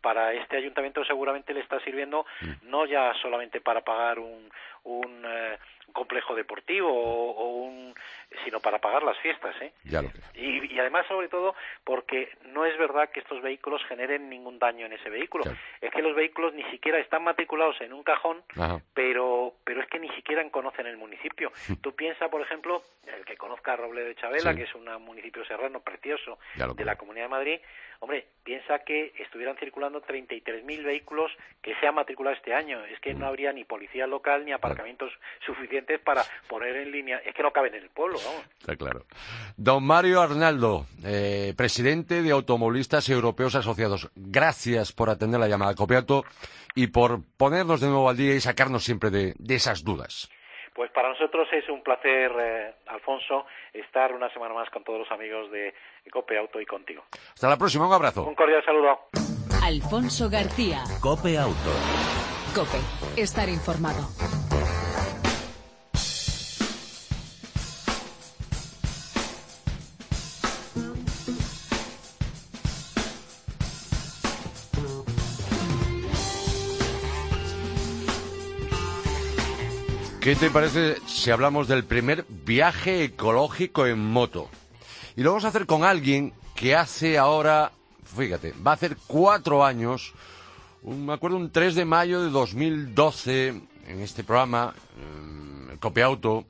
para 0.00 0.32
este 0.32 0.56
ayuntamiento 0.56 1.04
seguramente 1.04 1.52
le 1.52 1.60
está 1.60 1.80
sirviendo 1.80 2.24
mm. 2.40 2.70
no 2.70 2.86
ya 2.86 3.12
solamente 3.20 3.60
para 3.60 3.82
pagar 3.82 4.18
un, 4.18 4.48
un, 4.96 5.24
eh, 5.24 5.58
complejo 5.92 6.34
deportivo 6.34 6.88
o, 6.88 7.62
un 7.64 7.94
sino 8.44 8.60
para 8.60 8.78
pagar 8.78 9.02
las 9.02 9.18
fiestas. 9.18 9.54
¿eh? 9.60 9.72
Ya 9.84 10.02
lo 10.02 10.10
y, 10.34 10.74
y, 10.74 10.78
además, 10.78 11.06
sobre 11.08 11.28
todo, 11.28 11.54
porque 11.84 12.30
no 12.46 12.64
es 12.64 12.76
verdad 12.78 13.10
que 13.10 13.20
estos 13.20 13.42
vehículos 13.42 13.82
generen 13.88 14.28
ningún 14.28 14.58
daño 14.58 14.86
en 14.86 14.92
ese 14.92 15.10
vehículo. 15.10 15.44
Es 15.80 15.90
que 15.90 16.02
los 16.02 16.14
vehículos 16.14 16.54
ni 16.54 16.62
siquiera 16.70 16.98
están 16.98 17.24
matriculados 17.24 17.80
en 17.80 17.92
un 17.92 18.02
cajón, 18.02 18.42
pero 18.94 19.54
pero 19.64 19.82
es 19.82 19.88
que 19.88 19.98
ni 19.98 20.08
siquiera 20.10 20.48
conocen 20.50 20.86
el 20.86 20.96
municipio. 20.96 21.52
Tú 21.80 21.94
piensas, 21.94 22.30
por 22.30 22.42
ejemplo, 22.42 22.82
el 23.06 23.24
que 23.24 23.36
conozca 23.36 23.76
Robledo 23.76 24.08
de 24.08 24.14
Chabela, 24.14 24.54
que 24.54 24.64
es 24.64 24.74
un 24.74 24.84
municipio 25.02 25.44
serrano 25.44 25.80
precioso 25.80 26.38
de 26.54 26.84
la 26.84 26.96
Comunidad 26.96 27.26
de 27.26 27.30
Madrid, 27.30 27.60
hombre, 28.00 28.26
piensa 28.44 28.78
que 28.80 29.12
estuvieran 29.18 29.56
circulando 29.56 30.02
33.000 30.02 30.84
vehículos 30.84 31.32
que 31.62 31.74
se 31.76 31.86
han 31.86 31.94
matriculado 31.94 32.36
este 32.36 32.54
año. 32.54 32.84
Es 32.84 33.00
que 33.00 33.12
no 33.14 33.26
mm. 33.26 33.28
habría 33.28 33.52
ni 33.52 33.64
policía 33.64 34.06
local 34.06 34.44
ni 34.44 34.52
aparcamientos 34.78 35.10
suficientes 35.44 36.00
para 36.00 36.22
poner 36.48 36.76
en 36.76 36.92
línea. 36.92 37.18
Es 37.18 37.34
que 37.34 37.42
no 37.42 37.50
caben 37.50 37.74
en 37.74 37.82
el 37.82 37.90
pueblo, 37.90 38.18
vamos. 38.24 38.44
Está 38.58 38.76
claro. 38.76 39.04
Don 39.56 39.84
Mario 39.84 40.20
Arnaldo, 40.20 40.86
eh, 41.04 41.52
presidente 41.56 42.22
de 42.22 42.30
Automovilistas 42.30 43.08
Europeos 43.08 43.54
Asociados. 43.54 44.10
Gracias 44.14 44.92
por 44.92 45.10
atender 45.10 45.40
la 45.40 45.48
llamada, 45.48 45.74
Copiato, 45.74 46.24
y 46.74 46.88
por 46.88 47.20
ponernos 47.36 47.80
de 47.80 47.88
nuevo 47.88 48.08
al 48.08 48.16
día 48.16 48.34
y 48.34 48.40
sacarnos 48.40 48.84
siempre 48.84 49.10
de, 49.10 49.34
esas 49.48 49.82
dudas. 49.82 50.30
Pues 50.74 50.92
para 50.92 51.08
nosotros 51.08 51.48
es 51.52 51.68
un 51.68 51.82
placer, 51.82 52.30
eh, 52.38 52.74
Alfonso, 52.86 53.46
estar 53.72 54.12
una 54.12 54.32
semana 54.32 54.54
más 54.54 54.70
con 54.70 54.84
todos 54.84 55.00
los 55.00 55.10
amigos 55.10 55.50
de 55.50 55.74
Cope 56.12 56.38
Auto 56.38 56.60
y 56.60 56.66
contigo. 56.66 57.02
Hasta 57.34 57.48
la 57.48 57.56
próxima, 57.56 57.88
un 57.88 57.92
abrazo. 57.92 58.24
Un 58.24 58.36
cordial 58.36 58.64
saludo. 58.64 59.08
Alfonso 59.64 60.30
García. 60.30 60.84
Cope 61.00 61.36
Auto. 61.36 61.72
Cope, 62.54 62.78
estar 63.20 63.48
informado. 63.48 64.37
¿Qué 80.28 80.36
te 80.36 80.50
parece 80.50 80.98
si 81.06 81.30
hablamos 81.30 81.68
del 81.68 81.84
primer 81.84 82.26
viaje 82.28 83.02
ecológico 83.02 83.86
en 83.86 83.98
moto? 83.98 84.50
Y 85.16 85.22
lo 85.22 85.30
vamos 85.30 85.46
a 85.46 85.48
hacer 85.48 85.64
con 85.64 85.84
alguien 85.84 86.34
que 86.54 86.76
hace 86.76 87.16
ahora, 87.16 87.72
fíjate, 88.04 88.52
va 88.52 88.72
a 88.72 88.74
hacer 88.74 88.98
cuatro 89.06 89.64
años, 89.64 90.12
me 90.82 91.14
acuerdo 91.14 91.38
un 91.38 91.50
3 91.50 91.74
de 91.76 91.86
mayo 91.86 92.20
de 92.20 92.28
2012, 92.28 93.48
en 93.86 94.00
este 94.00 94.22
programa, 94.22 94.74
eh, 94.98 95.76
Copiauto, 95.80 96.44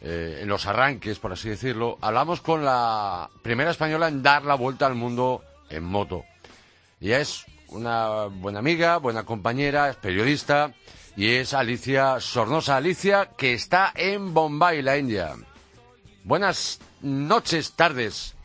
eh, 0.00 0.40
en 0.42 0.48
los 0.48 0.66
arranques, 0.66 1.20
por 1.20 1.32
así 1.32 1.48
decirlo, 1.48 1.98
hablamos 2.00 2.40
con 2.40 2.64
la 2.64 3.30
primera 3.40 3.70
española 3.70 4.08
en 4.08 4.24
dar 4.24 4.44
la 4.44 4.56
vuelta 4.56 4.84
al 4.84 4.96
mundo 4.96 5.44
en 5.70 5.84
moto. 5.84 6.24
Ella 7.00 7.20
es 7.20 7.44
una 7.68 8.24
buena 8.24 8.58
amiga, 8.58 8.96
buena 8.96 9.22
compañera, 9.22 9.90
es 9.90 9.94
periodista 9.94 10.74
y 11.16 11.34
es 11.36 11.54
Alicia 11.54 12.20
Sornosa. 12.20 12.76
Alicia, 12.76 13.30
que 13.36 13.54
está 13.54 13.92
en 13.94 14.34
Bombay, 14.34 14.82
la 14.82 14.98
India. 14.98 15.32
Buenas 16.24 16.78
noches, 17.00 17.72
tardes. 17.72 18.36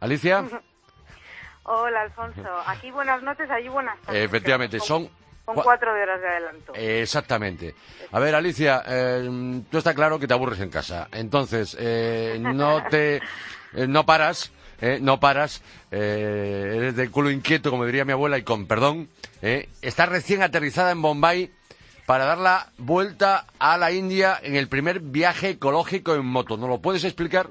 Alicia. 0.00 0.44
Hola, 1.64 2.02
Alfonso. 2.02 2.48
Aquí 2.66 2.90
buenas 2.90 3.22
noches, 3.22 3.50
allí 3.50 3.68
buenas 3.68 4.00
tardes. 4.00 4.24
Efectivamente, 4.24 4.80
son... 4.80 5.10
Con 5.44 5.56
cuatro 5.56 5.92
horas 5.92 6.20
de 6.20 6.28
adelanto. 6.28 6.72
Exactamente. 6.76 7.74
A 8.12 8.20
ver, 8.20 8.32
Alicia, 8.36 8.84
eh, 8.86 9.60
tú 9.68 9.78
está 9.78 9.92
claro 9.92 10.20
que 10.20 10.28
te 10.28 10.34
aburres 10.34 10.60
en 10.60 10.70
casa. 10.70 11.08
Entonces, 11.12 11.76
eh, 11.78 12.38
no 12.40 12.84
te... 12.88 13.20
Eh, 13.74 13.86
no 13.86 14.04
paras, 14.04 14.52
no 15.00 15.18
paras. 15.18 15.62
eres 15.90 16.94
de 16.94 17.10
culo 17.10 17.30
inquieto, 17.30 17.70
como 17.70 17.86
diría 17.86 18.04
mi 18.04 18.12
abuela, 18.12 18.36
y 18.36 18.42
con 18.42 18.66
perdón. 18.66 19.08
estás 19.40 20.10
recién 20.10 20.42
aterrizada 20.42 20.90
en 20.90 21.00
Bombay 21.00 21.50
para 22.06 22.24
dar 22.24 22.38
la 22.38 22.66
vuelta 22.78 23.46
a 23.58 23.76
la 23.78 23.92
India 23.92 24.38
en 24.42 24.56
el 24.56 24.68
primer 24.68 25.00
viaje 25.00 25.50
ecológico 25.50 26.14
en 26.14 26.26
moto. 26.26 26.56
¿No 26.56 26.68
lo 26.68 26.80
puedes 26.80 27.04
explicar? 27.04 27.50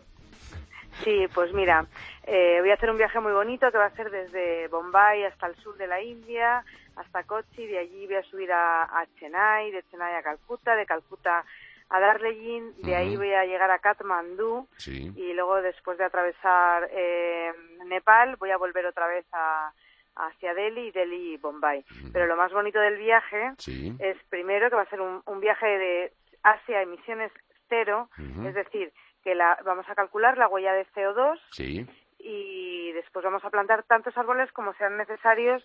Sí, 1.03 1.25
pues 1.33 1.53
mira, 1.53 1.85
eh, 2.27 2.57
voy 2.59 2.69
a 2.69 2.75
hacer 2.75 2.91
un 2.91 2.97
viaje 2.97 3.19
muy 3.19 3.31
bonito 3.31 3.71
que 3.71 3.77
va 3.77 3.85
a 3.85 3.95
ser 3.95 4.11
desde 4.11 4.67
Bombay 4.67 5.23
hasta 5.23 5.47
el 5.47 5.55
sur 5.55 5.75
de 5.77 5.87
la 5.87 6.01
India, 6.01 6.63
hasta 6.95 7.23
Kochi, 7.23 7.65
de 7.65 7.79
allí 7.79 8.05
voy 8.05 8.17
a 8.17 8.23
subir 8.23 8.51
a, 8.51 9.05
Chennai, 9.19 9.71
de 9.71 9.83
Chennai 9.89 10.15
a 10.15 10.21
Calcuta, 10.21 10.75
de 10.75 10.85
Calcuta 10.85 11.43
a 11.89 11.99
Darjeeling, 11.99 12.73
de 12.83 12.95
ahí 12.95 13.17
voy 13.17 13.33
a 13.33 13.45
llegar 13.45 13.71
a 13.71 13.79
Kathmandú 13.79 14.67
y 14.85 15.33
luego 15.33 15.61
después 15.61 15.97
de 15.97 16.05
atravesar 16.05 16.89
eh, 16.93 17.51
Nepal 17.85 18.37
voy 18.37 18.51
a 18.51 18.57
volver 18.57 18.85
otra 18.85 19.07
vez 19.07 19.25
a, 19.33 19.73
hacia 20.15 20.53
Delhi 20.53 20.87
y 20.87 20.91
Delhi 20.91 21.33
y 21.33 21.37
Bombay. 21.37 21.83
Pero 22.11 22.27
lo 22.27 22.35
más 22.35 22.51
bonito 22.51 22.79
del 22.79 22.97
viaje 22.97 23.53
es 23.99 24.17
primero 24.29 24.69
que 24.69 24.75
va 24.75 24.83
a 24.83 24.89
ser 24.89 25.01
un, 25.01 25.39
viaje 25.39 25.65
de 25.65 26.13
Asia 26.43 26.81
emisiones 26.81 27.31
cero, 27.69 28.09
es 28.45 28.53
decir, 28.53 28.91
que 29.23 29.35
la, 29.35 29.57
vamos 29.63 29.87
a 29.87 29.95
calcular 29.95 30.37
la 30.37 30.47
huella 30.47 30.73
de 30.73 30.85
CO2 30.87 31.39
y 32.23 32.91
después 32.93 33.23
vamos 33.23 33.43
a 33.43 33.49
plantar 33.49 33.83
tantos 33.83 34.17
árboles 34.17 34.51
como 34.51 34.73
sean 34.73 34.97
necesarios 34.97 35.63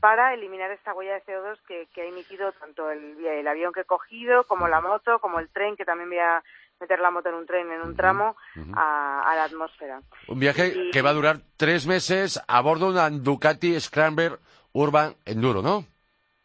para 0.00 0.34
eliminar 0.34 0.70
esta 0.70 0.94
huella 0.94 1.14
de 1.14 1.24
CO2 1.24 1.58
que, 1.66 1.88
que 1.92 2.02
ha 2.02 2.04
emitido 2.04 2.52
tanto 2.52 2.90
el, 2.90 3.24
el, 3.24 3.48
avión 3.48 3.72
que 3.72 3.80
he 3.80 3.84
cogido, 3.84 4.44
como 4.44 4.68
la 4.68 4.80
moto, 4.80 5.18
como 5.18 5.38
el 5.38 5.48
tren, 5.48 5.76
que 5.76 5.84
también 5.84 6.08
voy 6.08 6.18
a 6.18 6.42
meter 6.80 7.00
la 7.00 7.10
moto 7.10 7.28
en 7.28 7.34
un 7.34 7.46
tren, 7.46 7.70
en 7.72 7.82
un 7.82 7.96
tramo, 7.96 8.36
a, 8.74 9.32
la 9.34 9.44
atmósfera. 9.44 10.00
Un 10.28 10.38
viaje 10.38 10.90
que 10.92 11.02
va 11.02 11.10
a 11.10 11.14
durar 11.14 11.38
tres 11.56 11.86
meses 11.86 12.40
a 12.46 12.60
bordo 12.60 12.86
de 12.86 12.92
una 12.92 13.10
Ducati 13.10 13.78
Scrambler 13.80 14.38
Urban 14.72 15.14
Enduro, 15.24 15.62
¿no? 15.62 15.84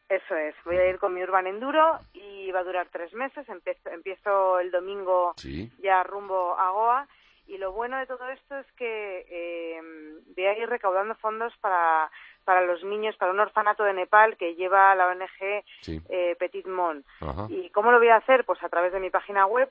Eso 0.09 0.35
es, 0.35 0.55
voy 0.65 0.77
a 0.77 0.87
ir 0.89 0.99
con 0.99 1.13
mi 1.13 1.23
Urban 1.23 1.47
Enduro 1.47 1.99
y 2.13 2.51
va 2.51 2.59
a 2.59 2.63
durar 2.63 2.87
tres 2.91 3.13
meses. 3.13 3.47
Empiezo, 3.85 4.59
el 4.59 4.71
domingo 4.71 5.33
ya 5.81 6.03
rumbo 6.03 6.57
a 6.57 6.69
Goa 6.71 7.07
y 7.47 7.57
lo 7.57 7.71
bueno 7.71 7.97
de 7.97 8.07
todo 8.07 8.27
esto 8.29 8.57
es 8.57 8.71
que 8.73 9.25
eh, 9.29 9.81
voy 10.35 10.45
a 10.45 10.57
ir 10.57 10.69
recaudando 10.69 11.15
fondos 11.15 11.53
para 11.61 12.09
para 12.43 12.61
los 12.61 12.83
niños, 12.83 13.15
para 13.17 13.31
un 13.31 13.39
orfanato 13.39 13.83
de 13.83 13.93
Nepal 13.93 14.37
que 14.37 14.55
lleva 14.55 14.95
la 14.95 15.07
ONG 15.07 15.63
eh, 16.09 16.35
Petit 16.37 16.67
Mon. 16.67 17.03
¿Y 17.49 17.69
cómo 17.69 17.91
lo 17.91 17.99
voy 17.99 18.09
a 18.09 18.17
hacer? 18.17 18.45
Pues 18.45 18.61
a 18.63 18.69
través 18.69 18.91
de 18.91 18.99
mi 18.99 19.09
página 19.09 19.45
web, 19.45 19.69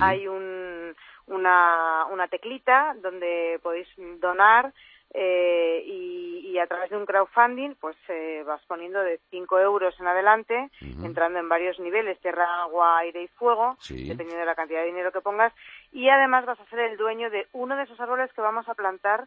hay 0.00 0.26
un, 0.26 0.94
una, 1.26 2.06
una 2.10 2.28
teclita 2.28 2.94
donde 3.02 3.60
podéis 3.62 3.88
donar 4.18 4.72
eh, 5.14 5.82
y, 5.86 6.58
a 6.58 6.66
través 6.66 6.90
de 6.90 6.96
un 6.98 7.06
crowdfunding 7.06 7.74
pues 7.80 7.96
eh, 8.08 8.42
vas 8.46 8.60
poniendo 8.66 9.00
de 9.00 9.18
5 9.30 9.60
euros 9.60 9.98
en 9.98 10.06
adelante, 10.06 10.68
entrando 11.02 11.38
en 11.38 11.48
varios 11.48 11.80
niveles, 11.80 12.20
tierra, 12.20 12.62
agua, 12.62 12.98
aire 12.98 13.22
y 13.22 13.28
fuego, 13.28 13.78
dependiendo 13.88 14.36
de 14.36 14.44
la 14.44 14.54
cantidad 14.54 14.80
de 14.80 14.88
dinero 14.88 15.10
que 15.10 15.22
pongas, 15.22 15.54
y 15.90 16.10
además 16.10 16.44
vas 16.44 16.60
a 16.60 16.66
ser 16.66 16.80
el 16.80 16.98
dueño 16.98 17.30
de 17.30 17.46
uno 17.52 17.76
de 17.76 17.84
esos 17.84 17.98
árboles 17.98 18.30
que 18.34 18.42
vamos 18.42 18.68
a 18.68 18.74
plantar 18.74 19.26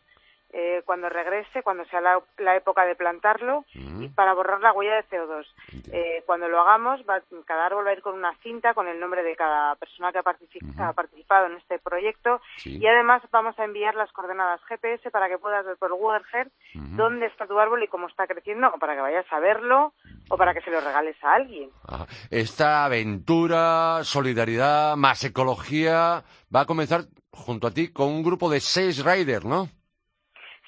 eh, 0.56 0.84
cuando 0.86 1.10
regrese, 1.10 1.64
cuando 1.64 1.84
sea 1.86 2.00
la, 2.00 2.56
época 2.56 2.86
de 2.86 2.96
plantarlo, 2.96 3.66
y 3.74 4.08
para 4.10 4.36
borrar 4.36 4.62
la 4.62 4.72
huella 4.72 4.96
de 4.98 5.08
CO2. 5.10 5.46
Eh, 5.92 6.22
cuando 6.28 6.48
lo 6.48 6.62
hagamos, 6.62 7.02
cada 7.46 7.66
árbol 7.66 7.88
va 7.88 7.90
a 7.90 7.94
ir 7.94 8.04
con 8.04 8.14
una 8.14 8.36
cinta 8.44 8.76
con 8.76 8.88
el 8.88 9.00
nombre 9.00 9.24
de 9.24 9.36
cada 9.36 9.76
persona 9.76 10.12
que 10.12 10.20
ha, 10.20 10.94
participado 10.94 11.48
en 11.48 11.54
este 11.58 11.80
proyecto 11.80 12.40
y 12.64 12.86
además 12.86 13.24
vamos 13.32 13.58
a 13.58 13.66
enviar 13.66 13.96
las 13.96 14.12
coordenadas 14.12 14.62
GPS 14.66 15.10
para 15.10 15.28
que 15.28 15.40
puedas 15.40 15.66
ver 15.66 15.78
por 15.78 15.92
Google 15.92 16.22
Earth 16.32 16.52
dónde 16.74 17.26
está 17.26 17.48
tu 17.48 17.58
árbol 17.58 17.84
y 17.84 17.88
cómo 17.88 18.08
está 18.08 18.28
creciendo, 18.28 18.68
o 18.68 18.78
para 18.78 18.94
que 18.94 19.02
vayas 19.02 19.26
a 19.32 19.40
verlo 19.40 19.94
o 20.30 20.38
para 20.38 20.54
que 20.54 20.62
se 20.62 20.70
lo 20.70 20.82
regales 20.82 21.16
a 21.24 21.34
alguien. 21.34 21.72
Esta 22.30 22.86
aventura, 22.86 24.04
solidaridad, 24.04 24.96
más 24.98 25.24
ecología, 25.24 26.24
va 26.56 26.62
a 26.62 26.66
comenzar 26.66 27.06
junto 27.32 27.68
a 27.68 27.72
ti 27.72 27.92
con 27.92 28.10
un 28.10 28.24
grupo 28.24 28.50
de 28.50 28.60
seis 28.60 29.04
riders, 29.04 29.46
¿no? 29.46 29.68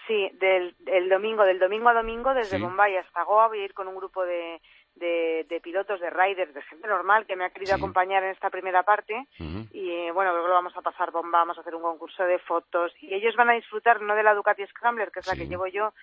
Sí, 0.07 0.29
del 0.39 0.75
el 0.85 1.09
domingo, 1.09 1.43
del 1.43 1.59
domingo 1.59 1.89
a 1.89 1.93
domingo, 1.93 2.33
desde 2.33 2.59
Bombay 2.59 2.95
hasta 2.97 3.23
Goa, 3.23 3.47
voy 3.47 3.59
a 3.59 3.65
ir 3.65 3.73
con 3.73 3.87
un 3.87 3.95
grupo 3.95 4.23
de, 4.23 4.61
de, 4.95 5.59
pilotos, 5.61 5.99
de 5.99 6.09
riders, 6.09 6.53
de 6.53 6.61
gente 6.63 6.87
normal 6.87 7.25
que 7.25 7.35
me 7.35 7.45
ha 7.45 7.49
querido 7.49 7.75
acompañar 7.75 8.23
en 8.23 8.31
esta 8.31 8.49
primera 8.49 8.83
parte. 8.83 9.27
Y 9.39 10.09
bueno, 10.11 10.31
luego 10.31 10.47
lo 10.47 10.53
vamos 10.53 10.75
a 10.77 10.81
pasar 10.81 11.11
bomba, 11.11 11.39
vamos 11.39 11.57
a 11.57 11.61
hacer 11.61 11.75
un 11.75 11.81
concurso 11.81 12.23
de 12.23 12.39
fotos. 12.39 12.93
Y 13.01 13.13
ellos 13.13 13.35
van 13.35 13.49
a 13.49 13.53
disfrutar 13.53 14.01
no 14.01 14.15
de 14.15 14.23
la 14.23 14.33
Ducati 14.33 14.65
Scrambler, 14.67 15.11
que 15.11 15.19
es 15.19 15.27
la 15.27 15.35
que 15.35 15.47
llevo 15.47 15.67
yo, 15.67 15.93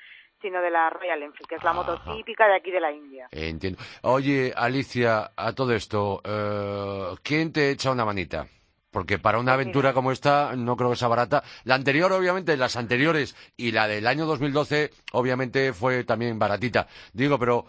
sino 0.41 0.61
de 0.61 0.71
la 0.71 0.91
Royal 0.91 1.23
Enfield, 1.23 1.49
que 1.49 1.55
es 1.55 1.65
la 1.65 1.73
moto 1.73 2.01
típica 2.17 2.47
de 2.47 2.57
aquí 2.57 2.71
de 2.71 2.81
la 2.81 2.93
India. 2.93 3.29
Entiendo. 3.31 3.79
Oye, 4.03 4.53
Alicia, 4.55 5.31
a 5.37 5.53
todo 5.55 5.73
esto, 5.73 6.21
eh, 6.25 7.15
¿quién 7.23 7.53
te 7.53 7.71
echa 7.71 7.93
una 7.93 8.05
manita? 8.05 8.47
Porque 8.93 9.19
para 9.19 9.39
una 9.39 9.55
aventura 9.55 9.93
como 9.95 10.13
esta 10.13 10.55
no 10.55 10.77
creo 10.77 10.91
que 10.91 10.97
sea 10.97 11.09
barata. 11.09 11.43
La 11.65 11.75
anterior, 11.75 12.13
obviamente, 12.13 12.57
las 12.57 12.77
anteriores 12.77 13.35
y 13.57 13.73
la 13.73 13.89
del 13.89 14.07
año 14.07 14.27
2012, 14.27 14.91
obviamente 15.13 15.73
fue 15.73 16.05
también 16.05 16.39
baratita. 16.39 16.87
Digo, 17.15 17.39
pero 17.39 17.67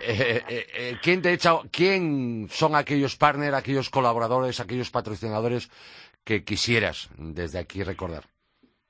eh, 0.00 0.42
eh, 0.48 0.66
eh, 0.74 0.96
¿quién 1.00 1.22
te 1.22 1.32
echa, 1.32 1.52
quién 1.70 2.48
son 2.50 2.74
aquellos 2.74 3.16
partners, 3.16 3.54
aquellos 3.54 3.90
colaboradores, 3.90 4.60
aquellos 4.60 4.90
patrocinadores 4.90 5.70
que 6.24 6.44
quisieras 6.44 7.08
desde 7.16 7.60
aquí 7.60 7.82
recordar? 7.84 8.24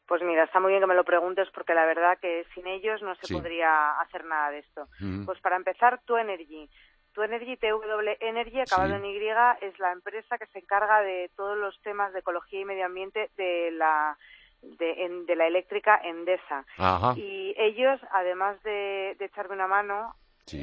Pues 0.06 0.22
mira, 0.22 0.44
está 0.44 0.60
muy 0.60 0.70
bien 0.70 0.80
que 0.80 0.86
me 0.86 0.94
lo 0.94 1.04
preguntes 1.04 1.48
porque 1.52 1.74
la 1.74 1.84
verdad 1.84 2.18
que 2.20 2.46
sin 2.54 2.66
ellos 2.66 3.02
no 3.02 3.14
se 3.16 3.32
podría 3.32 4.00
hacer 4.00 4.24
nada 4.24 4.50
de 4.50 4.60
esto. 4.60 4.88
Pues 5.26 5.40
para 5.40 5.56
empezar, 5.56 6.00
Tu 6.06 6.16
Energy. 6.16 6.70
Tu 7.16 7.22
Energy, 7.22 7.56
TW 7.56 8.10
Energy, 8.20 8.60
acabado 8.60 8.94
en 8.94 9.06
Y, 9.06 9.16
es 9.62 9.78
la 9.78 9.90
empresa 9.90 10.36
que 10.36 10.44
se 10.48 10.58
encarga 10.58 11.00
de 11.00 11.30
todos 11.34 11.56
los 11.56 11.80
temas 11.80 12.12
de 12.12 12.18
ecología 12.18 12.60
y 12.60 12.66
medio 12.66 12.84
ambiente 12.84 13.30
de 13.38 13.70
la 13.70 14.18
de, 14.60 15.24
de 15.26 15.34
la 15.34 15.46
eléctrica 15.46 15.98
Endesa. 16.04 16.66
Y 17.16 17.54
ellos, 17.56 17.98
además 18.12 18.62
de, 18.64 19.16
de 19.18 19.24
echarme 19.24 19.54
una 19.54 19.66
mano, 19.66 20.14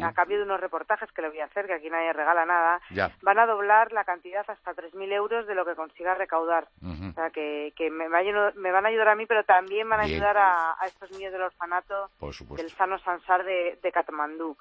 a 0.02 0.14
cambio 0.14 0.38
de 0.38 0.44
unos 0.44 0.60
reportajes 0.60 1.12
que 1.12 1.22
le 1.22 1.30
voy 1.30 1.40
a 1.40 1.46
hacer, 1.46 1.66
que 1.68 1.74
aquí 1.74 1.90
nadie 1.90 2.14
regala 2.14 2.46
nada, 2.46 2.82
van 3.22 3.40
a 3.40 3.46
doblar 3.46 3.92
la 3.92 4.04
cantidad 4.04 4.46
hasta 4.50 4.74
3.000 4.74 5.12
euros 5.12 5.48
de 5.48 5.56
lo 5.56 5.66
que 5.66 5.76
consiga 5.76 6.16
recaudar. 6.16 6.68
O 6.82 7.14
sea, 7.14 7.30
que, 7.30 7.74
que 7.76 7.90
me, 7.90 8.08
me, 8.10 8.72
van 8.72 8.86
a 8.86 8.90
ayudar 8.90 9.10
a 9.10 9.16
mí, 9.16 9.26
pero 9.26 9.44
también 9.44 9.88
van 9.90 10.00
a 10.00 10.04
ayudar 10.04 10.38
a, 10.38 10.76
estos 10.86 11.12
niños 11.12 11.32
del 11.32 11.42
orfanato 11.44 12.10
del 12.58 12.70
Sano 12.72 12.98
Sansar 13.00 13.44
de, 13.44 13.78
de 13.82 13.92
Katmandú. 13.92 14.58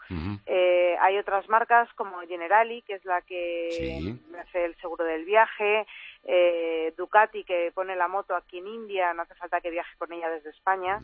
eh, 0.47 0.97
hay 1.01 1.19
otras 1.19 1.49
marcas 1.49 1.89
como 1.95 2.21
Generali, 2.23 2.83
que 2.83 2.95
es 2.95 3.05
la 3.05 3.23
que 3.23 4.17
me 4.31 4.41
hace 4.41 4.65
el 4.65 4.75
seguro 4.77 5.05
del 5.05 5.25
viaje, 5.25 5.87
eh, 6.25 6.95
Ducati 6.97 7.45
que 7.45 7.73
pone 7.75 7.97
la 7.97 8.09
moto 8.09 8.35
aquí 8.35 8.59
en 8.59 8.69
India, 8.69 9.13
no 9.15 9.23
hace 9.23 9.35
falta 9.35 9.61
que 9.61 9.71
viaje 9.71 9.97
con 9.99 10.13
ella 10.13 10.31
desde 10.31 10.51
España. 10.51 11.01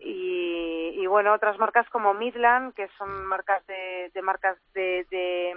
y, 0.00 0.92
y, 0.96 1.06
bueno, 1.06 1.32
otras 1.32 1.58
marcas 1.58 1.88
como 1.90 2.14
Midland, 2.14 2.74
que 2.74 2.88
son 2.98 3.24
marcas 3.26 3.66
de, 3.66 4.10
de 4.12 4.22
marcas 4.22 4.58
de, 4.74 5.06
de 5.10 5.54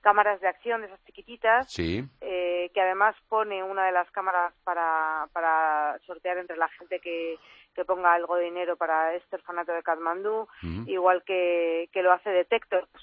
cámaras 0.00 0.40
de 0.40 0.48
acción 0.48 0.80
de 0.80 0.88
esas 0.88 1.04
chiquititas, 1.04 1.70
sí. 1.72 2.04
eh, 2.20 2.70
que 2.74 2.80
además 2.80 3.14
pone 3.28 3.62
una 3.62 3.86
de 3.86 3.92
las 3.92 4.10
cámaras 4.10 4.52
para, 4.64 5.28
para 5.32 5.98
sortear 6.06 6.38
entre 6.38 6.56
la 6.56 6.68
gente 6.70 6.98
que, 6.98 7.38
que 7.74 7.84
ponga 7.84 8.12
algo 8.12 8.36
de 8.36 8.44
dinero 8.44 8.76
para 8.76 9.14
este 9.14 9.36
orfanato 9.36 9.72
de 9.72 9.82
Katmandú, 9.82 10.46
igual 10.86 11.22
que, 11.24 11.88
que 11.92 12.02
lo 12.02 12.12
hace 12.12 12.30
Detector, 12.30 12.88
que 12.92 12.98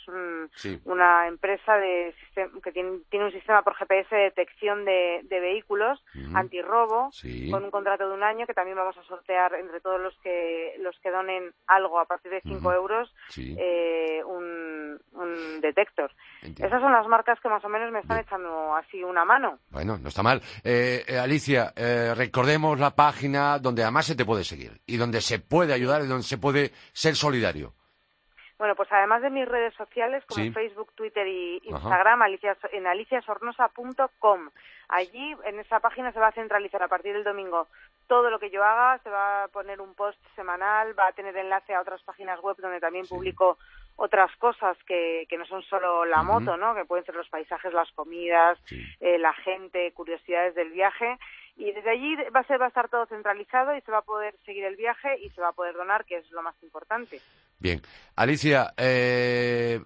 es 0.73 0.79
una 0.85 1.27
empresa 1.27 1.77
de 1.77 2.13
que 2.63 2.71
tiene, 2.71 2.99
tiene, 3.09 3.25
un 3.25 3.31
sistema 3.31 3.61
por 3.63 3.75
GPS 3.75 4.15
de 4.15 4.21
detección 4.23 4.85
de, 4.85 5.21
de 5.23 5.39
vehículos 5.39 6.03
antirrobo, 6.33 7.09
con 7.51 7.63
un 7.63 7.71
contrato 7.71 8.07
de 8.07 8.13
un 8.13 8.23
año 8.23 8.45
que 8.45 8.53
también 8.53 8.77
vamos 8.77 8.97
a 8.97 9.03
sortear 9.03 9.55
entre 9.55 9.81
todos 9.81 9.99
los 9.99 10.15
que 10.19 10.75
los 10.79 10.97
que 10.99 11.11
donen 11.11 11.51
algo 11.67 11.99
a 11.99 12.05
partir 12.05 12.31
de 12.31 12.41
5 12.41 12.73
euros 12.73 13.13
eh, 13.37 14.21
un, 14.25 14.99
un 15.13 15.61
detector. 15.61 16.11
Esas 16.41 16.81
son 16.81 16.91
las 16.91 17.07
marcas 17.07 17.39
que 17.41 17.49
más 17.49 17.63
o 17.63 17.69
menos 17.69 17.91
me 17.91 17.99
están 17.99 18.19
echando 18.19 18.75
así 18.75 19.03
una 19.03 19.25
mano. 19.25 19.59
Bueno, 19.71 19.97
no 19.97 20.09
está 20.09 20.23
mal. 20.23 20.41
Eh, 20.63 21.03
eh 21.07 21.17
Alicia, 21.17 21.73
eh, 21.75 22.13
recordemos 22.15 22.79
la 22.79 22.91
página 22.91 23.59
donde 23.59 23.83
además 23.83 24.05
se 24.05 24.15
te 24.15 24.25
puede 24.25 24.43
seguir 24.43 24.58
y 24.85 24.97
donde 24.97 25.21
se 25.21 25.39
puede 25.39 25.73
ayudar 25.73 26.01
y 26.01 26.07
donde 26.07 26.23
se 26.23 26.37
puede 26.37 26.71
ser 26.93 27.15
solidario. 27.15 27.73
Bueno, 28.59 28.75
pues 28.75 28.91
además 28.91 29.21
de 29.21 29.29
mis 29.29 29.47
redes 29.47 29.73
sociales 29.75 30.21
como 30.27 30.51
Facebook, 30.51 30.91
Twitter 30.93 31.25
y 31.25 31.61
Instagram, 31.63 32.23
en 32.73 32.87
aliciasornosa.com. 32.87 34.49
Allí, 34.89 35.33
en 35.45 35.59
esa 35.59 35.79
página, 35.79 36.11
se 36.11 36.19
va 36.19 36.27
a 36.27 36.33
centralizar 36.33 36.83
a 36.83 36.89
partir 36.89 37.13
del 37.13 37.23
domingo 37.23 37.69
todo 38.07 38.29
lo 38.29 38.37
que 38.37 38.49
yo 38.49 38.61
haga. 38.61 39.01
Se 39.01 39.09
va 39.09 39.45
a 39.45 39.47
poner 39.47 39.79
un 39.79 39.95
post 39.95 40.19
semanal, 40.35 40.97
va 40.99 41.07
a 41.07 41.13
tener 41.13 41.37
enlace 41.37 41.73
a 41.73 41.79
otras 41.79 42.03
páginas 42.03 42.41
web 42.41 42.57
donde 42.57 42.81
también 42.81 43.07
publico 43.07 43.57
otras 43.95 44.35
cosas 44.35 44.77
que, 44.85 45.25
que 45.29 45.37
no 45.37 45.45
son 45.45 45.63
solo 45.63 46.03
la 46.03 46.21
moto, 46.21 46.57
¿no? 46.57 46.75
Que 46.75 46.83
pueden 46.83 47.05
ser 47.05 47.15
los 47.15 47.29
paisajes, 47.29 47.71
las 47.71 47.89
comidas, 47.93 48.59
eh, 48.99 49.17
la 49.19 49.33
gente, 49.35 49.93
curiosidades 49.93 50.53
del 50.55 50.71
viaje 50.71 51.17
y 51.59 51.73
desde 51.73 51.91
allí 51.91 52.15
va 52.33 52.39
a, 52.39 52.47
ser, 52.47 52.59
va 52.59 52.65
a 52.65 52.67
estar 52.69 52.87
todo 52.89 53.05
centralizado 53.05 53.75
y 53.75 53.81
se 53.81 53.91
va 53.91 53.99
a 53.99 54.03
poder 54.03 54.33
seguir 54.45 54.63
el 54.63 54.77
viaje 54.77 55.19
y 55.21 55.29
se 55.31 55.41
va 55.41 55.49
a 55.49 55.53
poder 55.53 55.75
donar, 55.75 56.05
que 56.05 56.17
es 56.17 56.31
lo 56.31 56.41
más 56.41 56.55
importante. 56.63 57.19
Bien. 57.59 57.81
Alicia, 58.15 58.73
eh, 58.77 59.81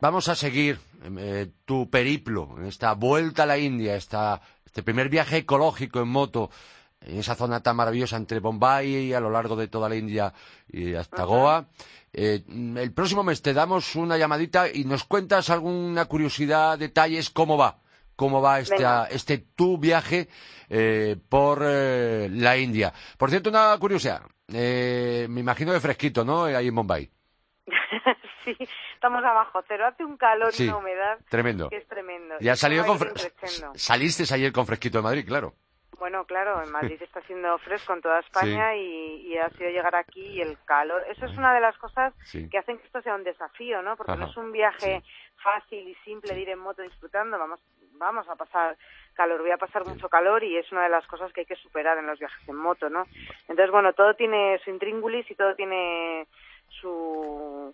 vamos 0.00 0.28
a 0.28 0.34
seguir 0.34 0.78
eh, 1.18 1.48
tu 1.64 1.88
periplo, 1.88 2.56
esta 2.66 2.92
vuelta 2.92 3.44
a 3.44 3.46
la 3.46 3.56
India, 3.56 3.96
esta, 3.96 4.42
este 4.66 4.82
primer 4.82 5.08
viaje 5.08 5.38
ecológico 5.38 6.00
en 6.00 6.08
moto 6.08 6.50
en 7.00 7.18
esa 7.18 7.34
zona 7.34 7.62
tan 7.62 7.74
maravillosa 7.74 8.16
entre 8.16 8.38
Bombay 8.38 8.94
y 8.94 9.14
a 9.14 9.18
lo 9.18 9.30
largo 9.30 9.56
de 9.56 9.68
toda 9.68 9.88
la 9.88 9.96
India 9.96 10.32
y 10.68 10.94
hasta 10.94 11.24
Goa. 11.24 11.68
Eh, 12.12 12.44
el 12.46 12.92
próximo 12.92 13.24
mes 13.24 13.40
te 13.40 13.54
damos 13.54 13.96
una 13.96 14.18
llamadita 14.18 14.68
y 14.70 14.84
nos 14.84 15.04
cuentas 15.04 15.48
alguna 15.48 16.04
curiosidad, 16.04 16.78
detalles, 16.78 17.30
cómo 17.30 17.56
va 17.56 17.81
cómo 18.16 18.40
va 18.40 18.60
este, 18.60 18.84
este 19.10 19.38
tu 19.38 19.78
viaje 19.78 20.28
eh, 20.68 21.16
por 21.28 21.62
eh, 21.62 22.28
la 22.30 22.56
India. 22.56 22.92
Por 23.18 23.30
cierto, 23.30 23.50
una 23.50 23.76
curiosidad. 23.78 24.22
Eh, 24.52 25.26
me 25.30 25.40
imagino 25.40 25.72
de 25.72 25.80
fresquito, 25.80 26.24
¿no? 26.24 26.44
Ahí 26.44 26.68
en 26.68 26.74
Bombay. 26.74 27.10
sí, 28.44 28.56
estamos 28.94 29.24
abajo 29.24 29.62
cero. 29.66 29.86
Hace 29.86 30.04
un 30.04 30.16
calor 30.16 30.52
y 30.58 30.64
una 30.64 30.76
humedad 30.78 31.18
tremendo. 31.28 31.68
que 31.68 31.76
es 31.76 31.86
tremendo. 31.86 32.34
Ya 32.40 32.56
salió 32.56 32.84
con 32.86 32.98
saliste 33.74 34.24
ayer 34.32 34.52
con 34.52 34.66
fresquito 34.66 34.98
de 34.98 35.02
Madrid, 35.02 35.26
claro. 35.26 35.54
Bueno, 36.02 36.24
claro, 36.24 36.60
en 36.60 36.72
Madrid 36.72 37.00
está 37.00 37.20
haciendo 37.20 37.56
fresco 37.58 37.92
en 37.92 38.02
toda 38.02 38.18
España 38.18 38.74
y, 38.74 39.38
ha 39.38 39.48
sido 39.50 39.70
llegar 39.70 39.94
aquí 39.94 40.20
y 40.20 40.40
el 40.40 40.58
calor. 40.64 41.04
Eso 41.08 41.26
es 41.26 41.38
una 41.38 41.54
de 41.54 41.60
las 41.60 41.78
cosas 41.78 42.12
que 42.32 42.58
hacen 42.58 42.78
que 42.78 42.86
esto 42.86 43.02
sea 43.02 43.14
un 43.14 43.22
desafío, 43.22 43.82
¿no? 43.82 43.96
Porque 43.96 44.16
no 44.16 44.26
es 44.26 44.36
un 44.36 44.50
viaje 44.50 45.04
fácil 45.36 45.86
y 45.86 45.94
simple 46.04 46.34
de 46.34 46.40
ir 46.40 46.48
en 46.48 46.58
moto 46.58 46.82
disfrutando. 46.82 47.38
Vamos, 47.38 47.60
vamos 47.92 48.28
a 48.28 48.34
pasar 48.34 48.76
calor, 49.14 49.42
voy 49.42 49.52
a 49.52 49.58
pasar 49.58 49.86
mucho 49.86 50.08
calor 50.08 50.42
y 50.42 50.56
es 50.56 50.72
una 50.72 50.82
de 50.82 50.88
las 50.88 51.06
cosas 51.06 51.32
que 51.32 51.42
hay 51.42 51.46
que 51.46 51.54
superar 51.54 51.96
en 51.98 52.08
los 52.08 52.18
viajes 52.18 52.48
en 52.48 52.56
moto, 52.56 52.90
¿no? 52.90 53.04
Entonces, 53.46 53.70
bueno, 53.70 53.92
todo 53.92 54.14
tiene 54.14 54.58
su 54.64 54.70
intríngulis 54.70 55.30
y 55.30 55.36
todo 55.36 55.54
tiene 55.54 56.26
su 56.80 57.72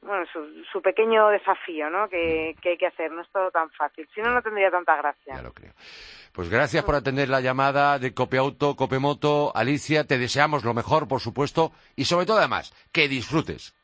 bueno, 0.00 0.24
su, 0.72 0.80
pequeño 0.80 1.28
desafío, 1.28 1.90
¿no? 1.90 2.08
Que, 2.08 2.56
que, 2.62 2.70
hay 2.70 2.78
que 2.78 2.86
hacer. 2.86 3.10
No 3.10 3.22
es 3.22 3.28
todo 3.30 3.50
tan 3.50 3.70
fácil. 3.70 4.08
Si 4.14 4.20
no, 4.20 4.30
no 4.30 4.42
tendría 4.42 4.70
tanta 4.70 4.96
gracia. 4.96 5.34
Ya 5.34 5.42
lo 5.42 5.52
creo. 5.52 5.72
Pues 6.32 6.48
gracias 6.48 6.84
por 6.84 6.94
atender 6.94 7.28
la 7.28 7.40
llamada 7.40 7.98
de 7.98 8.14
Copeauto, 8.14 8.76
Copemoto. 8.76 9.52
Alicia, 9.54 10.04
te 10.04 10.18
deseamos 10.18 10.64
lo 10.64 10.72
mejor, 10.72 11.08
por 11.08 11.20
supuesto, 11.20 11.72
y 11.96 12.04
sobre 12.04 12.26
todo, 12.26 12.38
además, 12.38 12.72
que 12.92 13.08
disfrutes. 13.08 13.74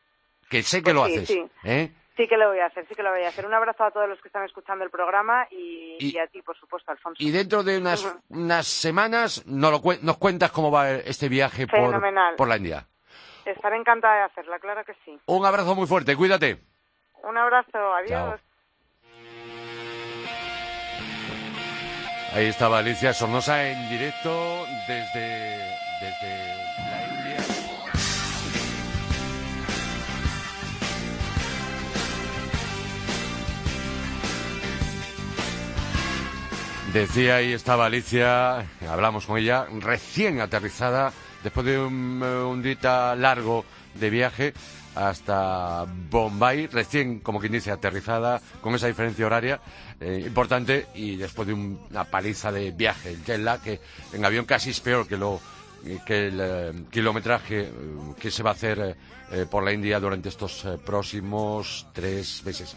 Que 0.48 0.62
sé 0.62 0.78
que 0.78 0.84
pues 0.84 0.94
lo 0.94 1.04
haces. 1.04 1.26
Sí. 1.26 1.44
¿eh? 1.64 1.90
Sí 2.16 2.28
que 2.28 2.36
lo 2.36 2.48
voy 2.48 2.60
a 2.60 2.66
hacer, 2.66 2.86
sí 2.86 2.94
que 2.94 3.02
lo 3.02 3.10
voy 3.10 3.22
a 3.22 3.28
hacer. 3.28 3.44
Un 3.44 3.54
abrazo 3.54 3.82
a 3.82 3.90
todos 3.90 4.08
los 4.08 4.20
que 4.20 4.28
están 4.28 4.44
escuchando 4.44 4.84
el 4.84 4.90
programa 4.90 5.48
y, 5.50 6.16
a 6.16 6.28
ti, 6.28 6.42
por 6.42 6.56
supuesto, 6.56 6.92
Alfonso. 6.92 7.20
Y 7.20 7.32
dentro 7.32 7.64
de 7.64 7.78
unas, 7.78 8.16
unas 8.28 8.68
semanas 8.68 9.44
nos, 9.46 10.02
nos 10.02 10.16
cuentas 10.18 10.52
cómo 10.52 10.70
va 10.70 10.92
este 10.92 11.28
viaje 11.28 11.66
por, 11.66 12.00
por 12.36 12.48
la 12.48 12.56
India. 12.56 12.86
Estaré 13.44 13.76
encantada 13.76 14.16
de 14.16 14.22
hacerla, 14.22 14.58
claro 14.58 14.84
que 14.84 14.94
sí. 15.04 15.18
Un 15.26 15.44
abrazo 15.44 15.74
muy 15.74 15.86
fuerte, 15.86 16.16
cuídate. 16.16 16.58
Un 17.22 17.36
abrazo, 17.36 17.94
adiós. 17.94 18.40
Ahí 22.34 22.46
estaba 22.46 22.78
Alicia 22.78 23.12
Sornosa 23.12 23.70
en 23.70 23.88
directo 23.88 24.64
desde, 24.88 25.58
desde 26.00 26.54
la 26.78 27.08
India. 27.08 27.44
Decía 36.92 37.36
ahí 37.36 37.52
estaba 37.52 37.86
Alicia, 37.86 38.66
hablamos 38.88 39.26
con 39.26 39.38
ella, 39.38 39.66
recién 39.80 40.40
aterrizada 40.40 41.12
después 41.44 41.64
de 41.64 41.78
un, 41.78 42.20
un 42.22 42.62
día 42.62 43.14
largo 43.14 43.64
de 43.94 44.10
viaje 44.10 44.54
hasta 44.94 45.84
Bombay, 46.10 46.68
recién, 46.68 47.20
como 47.20 47.40
quien 47.40 47.52
dice, 47.52 47.70
aterrizada, 47.70 48.40
con 48.60 48.74
esa 48.74 48.86
diferencia 48.86 49.26
horaria 49.26 49.60
eh, 50.00 50.22
importante 50.26 50.86
y 50.94 51.16
después 51.16 51.48
de 51.48 51.54
una 51.54 52.04
paliza 52.04 52.52
de 52.52 52.70
viaje. 52.70 53.10
El 53.10 53.24
jet 53.24 53.62
que 53.62 53.80
en 54.12 54.24
avión 54.24 54.44
casi 54.44 54.70
es 54.70 54.80
peor 54.80 55.06
que, 55.06 55.16
lo, 55.16 55.40
que 56.06 56.28
el 56.28 56.38
eh, 56.40 56.72
kilometraje 56.90 57.62
eh, 57.62 57.70
que 58.18 58.30
se 58.30 58.42
va 58.42 58.50
a 58.50 58.54
hacer 58.54 58.96
por 59.50 59.64
la 59.64 59.72
India 59.72 59.98
durante 59.98 60.28
estos 60.28 60.64
próximos 60.84 61.88
tres 61.92 62.42
meses. 62.44 62.76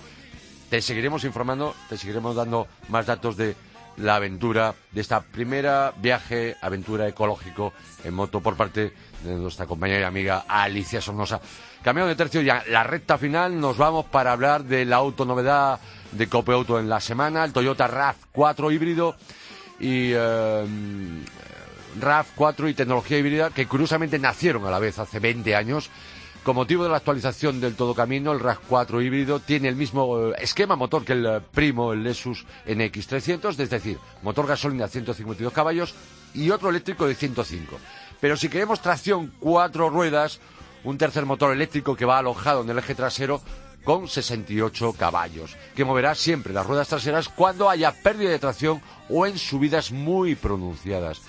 Te 0.71 0.81
seguiremos 0.81 1.23
informando, 1.23 1.75
te 1.87 1.97
seguiremos 1.97 2.35
dando 2.35 2.67
más 2.87 3.05
datos 3.05 3.37
de 3.37 3.55
la 3.97 4.15
aventura, 4.15 4.75
de 4.91 5.01
esta 5.01 5.21
primera 5.21 5.93
viaje, 5.97 6.55
aventura 6.61 7.07
ecológico 7.07 7.73
en 8.03 8.13
moto 8.13 8.41
por 8.41 8.55
parte 8.55 8.93
de 9.23 9.35
nuestra 9.35 9.65
compañera 9.65 10.01
y 10.01 10.03
amiga 10.03 10.45
Alicia 10.47 11.01
Sornosa. 11.01 11.41
Cambiando 11.83 12.09
de 12.09 12.15
tercio 12.15 12.41
ya, 12.41 12.63
la 12.69 12.83
recta 12.83 13.17
final, 13.17 13.59
nos 13.59 13.77
vamos 13.77 14.05
para 14.05 14.31
hablar 14.31 14.63
de 14.63 14.85
la 14.85 14.97
autonovedad 14.97 15.79
de 16.11 16.27
Cope 16.27 16.53
Auto 16.53 16.79
en 16.79 16.89
la 16.89 16.99
semana, 16.99 17.43
el 17.43 17.53
Toyota 17.53 17.87
RAV4 17.89 18.73
híbrido 18.73 19.15
y 19.79 20.11
eh, 20.13 20.65
RAV4 21.99 22.69
y 22.69 22.73
tecnología 22.73 23.17
híbrida 23.17 23.49
que 23.49 23.67
curiosamente 23.67 24.19
nacieron 24.19 24.65
a 24.65 24.71
la 24.71 24.79
vez 24.79 24.99
hace 24.99 25.19
20 25.19 25.55
años 25.55 25.89
Con 26.47 26.55
motivo 26.55 26.85
de 26.85 26.89
la 26.89 26.95
actualización 26.95 27.59
del 27.59 27.75
todo 27.75 27.93
camino, 27.93 28.31
el 28.31 28.39
RAV 28.39 28.59
4 28.69 29.01
híbrido 29.01 29.41
tiene 29.41 29.67
el 29.67 29.75
mismo 29.75 30.29
eh, 30.29 30.35
esquema 30.39 30.77
motor 30.77 31.03
que 31.03 31.11
el 31.11 31.25
eh, 31.25 31.41
primo, 31.41 31.91
el 31.91 32.03
Lexus 32.03 32.45
NX300, 32.65 33.59
es 33.59 33.69
decir, 33.69 33.97
motor 34.21 34.47
gasolina 34.47 34.87
152 34.87 35.51
caballos 35.51 35.93
y 36.33 36.49
otro 36.49 36.69
eléctrico 36.69 37.05
de 37.05 37.15
105. 37.15 37.77
Pero 38.21 38.37
si 38.37 38.47
queremos 38.47 38.79
tracción 38.79 39.33
cuatro 39.41 39.89
ruedas, 39.89 40.39
un 40.85 40.97
tercer 40.97 41.25
motor 41.25 41.51
eléctrico 41.51 41.97
que 41.97 42.05
va 42.05 42.19
alojado 42.19 42.61
en 42.61 42.69
el 42.69 42.77
eje 42.77 42.95
trasero 42.95 43.41
con 43.83 44.07
68 44.07 44.93
caballos, 44.93 45.57
que 45.75 45.83
moverá 45.83 46.15
siempre 46.15 46.53
las 46.53 46.65
ruedas 46.65 46.87
traseras 46.87 47.27
cuando 47.27 47.69
haya 47.69 47.91
pérdida 47.91 48.29
de 48.29 48.39
tracción 48.39 48.81
o 49.09 49.25
en 49.25 49.37
subidas 49.37 49.91
muy 49.91 50.35
pronunciadas. 50.35 51.21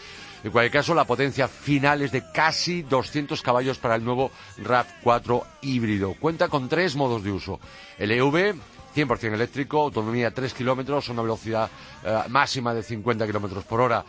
En 0.45 0.53
cualquier 0.53 0.73
caso, 0.73 0.95
la 0.95 1.05
potencia 1.05 1.49
final 1.49 2.03
es 2.03 2.13
de 2.13 2.23
casi 2.33 2.83
200 2.83 3.43
caballos 3.43 3.79
para 3.79 3.97
el 3.97 4.05
nuevo 4.05 4.31
RAV4 4.59 5.43
híbrido. 5.63 6.15
Cuenta 6.15 6.49
con 6.49 6.69
tres 6.69 6.95
modos 6.95 7.25
de 7.25 7.33
uso. 7.33 7.59
El 7.99 8.13
EV, 8.13 8.55
100% 8.95 9.35
eléctrico, 9.35 9.81
autonomía 9.81 10.33
3 10.33 10.55
kilómetros, 10.55 11.09
una 11.09 11.23
velocidad 11.23 11.69
eh, 12.05 12.23
máxima 12.29 12.73
de 12.73 12.83
50 12.83 13.27
kilómetros 13.27 13.65
por 13.65 13.81
hora. 13.81 14.05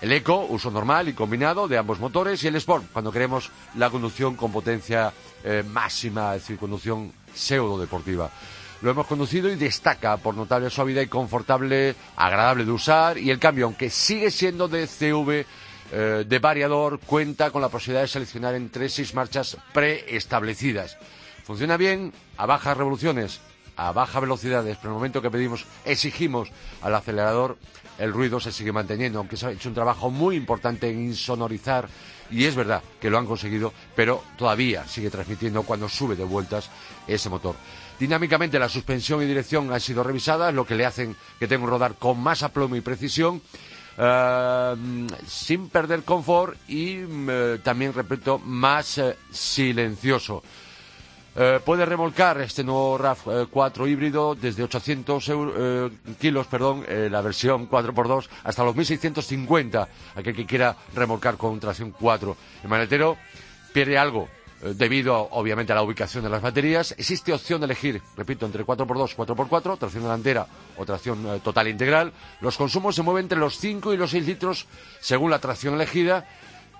El 0.00 0.12
Eco, 0.12 0.46
uso 0.48 0.70
normal 0.70 1.08
y 1.08 1.14
combinado 1.14 1.68
de 1.68 1.78
ambos 1.78 1.98
motores. 1.98 2.42
Y 2.44 2.48
el 2.48 2.56
Sport, 2.56 2.86
cuando 2.92 3.12
queremos 3.12 3.50
la 3.76 3.90
conducción 3.90 4.34
con 4.34 4.52
potencia 4.52 5.12
eh, 5.42 5.62
máxima, 5.66 6.34
es 6.34 6.42
decir, 6.42 6.58
conducción 6.58 7.12
pseudo 7.34 7.78
deportiva. 7.78 8.30
Lo 8.82 8.90
hemos 8.90 9.06
conducido 9.06 9.48
y 9.48 9.56
destaca 9.56 10.18
por 10.18 10.34
notable 10.34 10.68
suavidad 10.68 11.00
y 11.00 11.06
confortable, 11.06 11.94
agradable 12.14 12.66
de 12.66 12.70
usar. 12.72 13.16
Y 13.16 13.30
el 13.30 13.38
cambio, 13.38 13.64
aunque 13.66 13.88
sigue 13.88 14.30
siendo 14.30 14.68
de 14.68 14.86
CV, 14.86 15.46
eh, 15.92 16.24
de 16.26 16.38
variador 16.38 17.00
cuenta 17.00 17.50
con 17.50 17.62
la 17.62 17.68
posibilidad 17.68 18.02
de 18.02 18.08
seleccionar 18.08 18.54
entre 18.54 18.88
seis 18.88 19.14
marchas 19.14 19.56
preestablecidas. 19.72 20.96
Funciona 21.44 21.76
bien 21.76 22.12
a 22.36 22.46
bajas 22.46 22.76
revoluciones, 22.76 23.40
a 23.76 23.92
bajas 23.92 24.20
velocidades, 24.20 24.76
pero 24.78 24.90
en 24.90 24.94
el 24.94 24.98
momento 24.98 25.22
que 25.22 25.30
pedimos, 25.30 25.64
exigimos 25.84 26.50
al 26.82 26.94
acelerador, 26.94 27.56
el 27.98 28.12
ruido 28.12 28.40
se 28.40 28.52
sigue 28.52 28.72
manteniendo, 28.72 29.18
aunque 29.18 29.36
se 29.36 29.46
ha 29.46 29.50
hecho 29.52 29.68
un 29.68 29.74
trabajo 29.74 30.10
muy 30.10 30.36
importante 30.36 30.90
en 30.90 31.04
insonorizar, 31.04 31.88
y 32.30 32.44
es 32.44 32.56
verdad 32.56 32.82
que 33.00 33.10
lo 33.10 33.18
han 33.18 33.26
conseguido, 33.26 33.72
pero 33.94 34.24
todavía 34.36 34.86
sigue 34.88 35.10
transmitiendo 35.10 35.62
cuando 35.62 35.88
sube 35.88 36.16
de 36.16 36.24
vueltas 36.24 36.68
ese 37.06 37.30
motor. 37.30 37.54
Dinámicamente 37.98 38.58
la 38.58 38.68
suspensión 38.68 39.22
y 39.22 39.26
dirección 39.26 39.72
han 39.72 39.80
sido 39.80 40.02
revisadas, 40.02 40.52
lo 40.52 40.66
que 40.66 40.74
le 40.74 40.84
hacen 40.84 41.16
que 41.38 41.46
tenga 41.46 41.64
un 41.64 41.70
rodar 41.70 41.94
con 41.94 42.20
más 42.20 42.42
aplomo 42.42 42.76
y 42.76 42.80
precisión 42.80 43.40
eh, 43.98 44.74
sin 45.26 45.68
perder 45.68 46.02
confort 46.02 46.56
y 46.68 46.98
eh, 46.98 47.60
también, 47.62 47.92
repito, 47.92 48.38
más 48.38 48.98
eh, 48.98 49.16
silencioso. 49.30 50.42
puede 51.66 51.84
remolcar 51.84 52.40
este 52.40 52.64
nuevo 52.64 52.98
RAV4 52.98 53.86
híbrido 53.86 54.34
desde 54.34 54.62
800 54.62 55.30
kilos, 56.18 56.46
perdón, 56.46 56.86
la 56.88 57.20
versión 57.20 57.68
4x2, 57.68 58.26
hasta 58.42 58.64
los 58.64 58.74
1650, 58.74 59.88
aquel 60.14 60.34
que 60.34 60.46
quiera 60.46 60.74
remolcar 60.94 61.36
con 61.36 61.60
tracción 61.60 61.90
4. 61.90 62.36
El 62.62 62.68
maletero 62.70 63.18
pierde 63.74 63.98
algo, 63.98 64.26
eh, 64.26 64.45
debido 64.74 65.28
obviamente 65.32 65.72
a 65.72 65.76
la 65.76 65.82
ubicación 65.82 66.24
de 66.24 66.30
las 66.30 66.42
baterías. 66.42 66.92
Existe 66.98 67.32
opción 67.32 67.60
de 67.60 67.66
elegir, 67.66 68.02
repito, 68.16 68.46
entre 68.46 68.64
4x2, 68.64 69.16
4x4, 69.16 69.78
tracción 69.78 70.02
delantera 70.02 70.46
o 70.76 70.84
tracción 70.84 71.26
eh, 71.26 71.40
total 71.42 71.68
integral. 71.68 72.12
Los 72.40 72.56
consumos 72.56 72.94
se 72.94 73.02
mueven 73.02 73.24
entre 73.24 73.38
los 73.38 73.58
5 73.58 73.94
y 73.94 73.96
los 73.96 74.10
6 74.10 74.26
litros 74.26 74.66
según 75.00 75.30
la 75.30 75.38
tracción 75.38 75.74
elegida. 75.74 76.26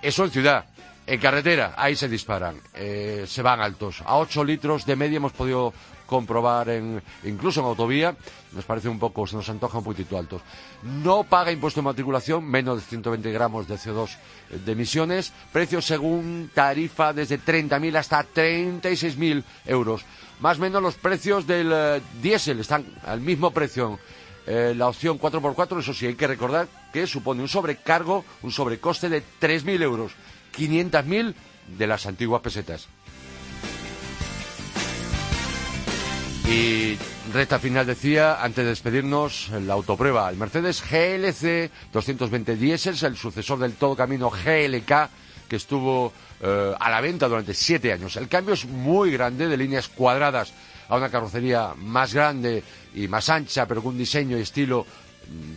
Eso 0.02 0.24
en 0.24 0.30
ciudad. 0.30 0.66
En 1.08 1.20
carretera, 1.20 1.74
ahí 1.76 1.94
se 1.94 2.08
disparan, 2.08 2.60
eh, 2.74 3.24
se 3.28 3.40
van 3.40 3.60
altos. 3.60 4.02
A 4.04 4.16
8 4.16 4.42
litros 4.42 4.84
de 4.86 4.96
media 4.96 5.18
hemos 5.18 5.32
podido 5.32 5.72
comprobar 6.04 6.68
en, 6.68 7.00
incluso 7.22 7.60
en 7.60 7.66
autovía, 7.66 8.16
nos 8.52 8.64
parece 8.64 8.88
un 8.88 8.98
poco, 8.98 9.24
se 9.24 9.36
nos 9.36 9.48
antoja 9.48 9.78
un 9.78 9.84
poquitito 9.84 10.18
altos. 10.18 10.42
No 10.82 11.22
paga 11.22 11.52
impuesto 11.52 11.80
de 11.80 11.84
matriculación, 11.84 12.44
menos 12.44 12.78
de 12.78 12.88
120 12.88 13.30
gramos 13.30 13.68
de 13.68 13.76
CO2 13.76 14.16
de 14.64 14.72
emisiones, 14.72 15.32
precios 15.52 15.84
según 15.84 16.50
tarifa 16.52 17.12
desde 17.12 17.38
30.000 17.38 17.96
hasta 17.96 18.26
36.000 18.26 19.44
euros. 19.66 20.04
Más 20.40 20.58
o 20.58 20.62
menos 20.62 20.82
los 20.82 20.96
precios 20.96 21.46
del 21.46 21.70
eh, 21.72 22.02
diésel 22.20 22.60
están 22.60 22.84
al 23.04 23.20
mismo 23.20 23.52
precio. 23.52 23.98
Eh, 24.48 24.74
la 24.76 24.88
opción 24.88 25.18
4x4, 25.18 25.80
eso 25.80 25.92
sí, 25.92 26.06
hay 26.06 26.14
que 26.14 26.26
recordar 26.26 26.68
que 26.92 27.06
supone 27.06 27.42
un 27.42 27.48
sobrecargo, 27.48 28.24
un 28.42 28.52
sobrecoste 28.52 29.08
de 29.08 29.20
3.000 29.40 29.82
euros, 29.82 30.12
500.000 30.56 31.34
de 31.78 31.86
las 31.86 32.06
antiguas 32.06 32.42
pesetas. 32.42 32.88
Y 36.48 36.96
recta 37.32 37.58
final 37.58 37.86
decía, 37.86 38.40
antes 38.40 38.64
de 38.64 38.70
despedirnos, 38.70 39.50
la 39.50 39.74
autoprueba. 39.74 40.30
El 40.30 40.36
Mercedes 40.36 40.80
GLC 40.80 41.70
220 41.92 42.54
Diesel, 42.54 42.96
el 43.04 43.16
sucesor 43.16 43.58
del 43.58 43.72
todo 43.72 43.96
camino 43.96 44.30
GLK, 44.30 45.08
que 45.48 45.56
estuvo 45.56 46.12
eh, 46.40 46.74
a 46.78 46.90
la 46.90 47.00
venta 47.00 47.26
durante 47.26 47.52
siete 47.52 47.92
años. 47.92 48.16
El 48.16 48.28
cambio 48.28 48.54
es 48.54 48.64
muy 48.64 49.10
grande, 49.10 49.48
de 49.48 49.56
líneas 49.56 49.88
cuadradas 49.88 50.52
a 50.88 50.96
una 50.96 51.10
carrocería 51.10 51.74
más 51.76 52.14
grande 52.14 52.62
y 52.94 53.08
más 53.08 53.28
ancha, 53.28 53.66
pero 53.66 53.82
con 53.82 53.92
un 53.92 53.98
diseño 53.98 54.38
y 54.38 54.42
estilo 54.42 54.86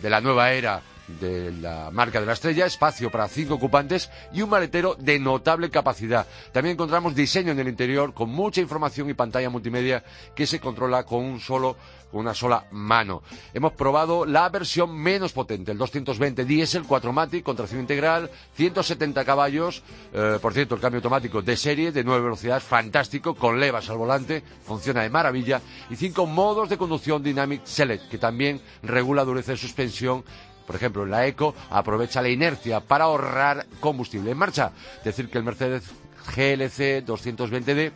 de 0.02 0.10
la 0.10 0.20
nueva 0.20 0.52
era 0.52 0.82
de 1.18 1.52
la 1.52 1.90
marca 1.90 2.20
de 2.20 2.26
la 2.26 2.34
estrella, 2.34 2.66
espacio 2.66 3.10
para 3.10 3.28
cinco 3.28 3.54
ocupantes 3.54 4.10
y 4.32 4.42
un 4.42 4.50
maletero 4.50 4.94
de 4.98 5.18
notable 5.18 5.70
capacidad. 5.70 6.26
También 6.52 6.74
encontramos 6.74 7.14
diseño 7.14 7.52
en 7.52 7.58
el 7.58 7.68
interior 7.68 8.14
con 8.14 8.30
mucha 8.30 8.60
información 8.60 9.10
y 9.10 9.14
pantalla 9.14 9.50
multimedia 9.50 10.04
que 10.34 10.46
se 10.46 10.60
controla 10.60 11.04
con 11.04 11.24
un 11.24 11.40
solo 11.40 11.76
una 12.12 12.34
sola 12.34 12.64
mano. 12.70 13.22
Hemos 13.54 13.72
probado 13.72 14.24
la 14.24 14.48
versión 14.48 14.96
menos 14.96 15.32
potente, 15.32 15.72
el 15.72 15.78
220 15.78 16.44
diésel 16.44 16.84
4MATIC 16.84 17.42
con 17.42 17.56
tracción 17.56 17.80
integral, 17.80 18.30
170 18.54 19.24
caballos, 19.24 19.82
eh, 20.12 20.38
por 20.40 20.52
cierto, 20.52 20.74
el 20.74 20.80
cambio 20.80 20.98
automático 20.98 21.42
de 21.42 21.56
serie 21.56 21.92
de 21.92 22.04
nueve 22.04 22.24
velocidades, 22.24 22.64
fantástico, 22.64 23.34
con 23.34 23.60
levas 23.60 23.88
al 23.90 23.98
volante, 23.98 24.42
funciona 24.64 25.02
de 25.02 25.10
maravilla, 25.10 25.60
y 25.88 25.96
cinco 25.96 26.26
modos 26.26 26.68
de 26.68 26.78
conducción 26.78 27.22
Dynamic 27.22 27.64
Select, 27.64 28.08
que 28.08 28.18
también 28.18 28.60
regula 28.82 29.24
dureza 29.24 29.52
de 29.52 29.58
suspensión 29.58 30.24
por 30.66 30.76
ejemplo, 30.76 31.06
la 31.06 31.26
Eco 31.26 31.54
aprovecha 31.70 32.22
la 32.22 32.28
inercia 32.28 32.80
para 32.80 33.04
ahorrar 33.04 33.66
combustible 33.80 34.30
en 34.30 34.38
marcha. 34.38 34.72
Decir 35.04 35.28
que 35.28 35.38
el 35.38 35.44
Mercedes 35.44 35.84
GLC 36.36 37.04
220D 37.04 37.92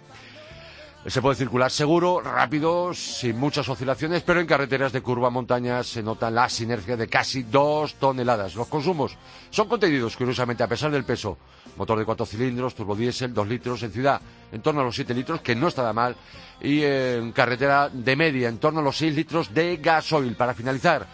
se 1.07 1.20
puede 1.20 1.37
circular 1.37 1.70
seguro, 1.70 2.20
rápido, 2.20 2.94
sin 2.94 3.38
muchas 3.38 3.68
oscilaciones, 3.68 4.22
pero 4.22 4.40
en 4.40 4.46
carreteras 4.46 4.90
de 4.90 5.03
curva 5.03 5.29
montaña 5.29 5.83
se 5.83 6.03
nota 6.03 6.31
la 6.31 6.48
sinergia 6.48 6.96
de 6.96 7.09
casi 7.09 7.42
dos 7.42 7.96
toneladas. 7.96 8.55
Los 8.55 8.68
consumos 8.68 9.14
son 9.50 9.68
contenidos, 9.68 10.16
curiosamente, 10.16 10.62
a 10.62 10.66
pesar 10.66 10.90
del 10.90 11.05
peso. 11.05 11.37
Motor 11.77 11.98
de 11.98 12.05
cuatro 12.07 12.24
cilindros, 12.24 12.74
turbodiesel, 12.74 13.35
dos 13.35 13.46
litros 13.46 13.83
en 13.83 13.92
ciudad, 13.92 14.18
en 14.50 14.62
torno 14.62 14.81
a 14.81 14.85
los 14.85 14.94
siete 14.94 15.12
litros, 15.12 15.42
que 15.42 15.55
no 15.55 15.68
está 15.68 15.92
mal, 15.92 16.16
y 16.62 16.83
en 16.83 17.33
carretera 17.33 17.90
de 17.90 18.16
media, 18.16 18.48
en 18.48 18.57
torno 18.57 18.81
a 18.81 18.83
los 18.83 18.96
seis 18.96 19.14
litros 19.14 19.53
de 19.53 19.77
gasoil. 19.77 20.37
Para 20.37 20.55
finalizar, 20.55 21.07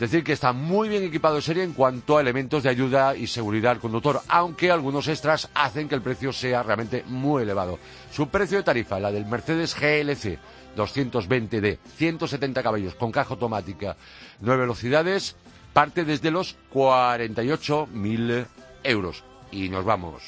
Decir 0.00 0.24
que 0.24 0.32
está 0.32 0.54
muy 0.54 0.88
bien 0.88 1.04
equipado 1.04 1.34
de 1.34 1.42
serie 1.42 1.62
en 1.62 1.74
cuanto 1.74 2.16
a 2.16 2.22
elementos 2.22 2.62
de 2.62 2.70
ayuda 2.70 3.14
y 3.14 3.26
seguridad 3.26 3.72
al 3.72 3.80
conductor, 3.80 4.22
aunque 4.28 4.70
algunos 4.70 5.06
extras 5.08 5.50
hacen 5.52 5.90
que 5.90 5.94
el 5.94 6.00
precio 6.00 6.32
sea 6.32 6.62
realmente 6.62 7.04
muy 7.06 7.42
elevado. 7.42 7.78
Su 8.10 8.28
precio 8.28 8.56
de 8.56 8.64
tarifa, 8.64 8.98
la 8.98 9.12
del 9.12 9.26
Mercedes 9.26 9.74
GLC 9.78 10.38
220D, 10.74 11.76
170 11.96 12.62
caballos 12.62 12.94
con 12.94 13.12
caja 13.12 13.34
automática, 13.34 13.98
9 14.40 14.62
velocidades, 14.62 15.36
parte 15.74 16.06
desde 16.06 16.30
los 16.30 16.56
48.000 16.72 18.46
euros. 18.84 19.22
Y 19.52 19.68
nos 19.68 19.84
vamos. 19.84 20.22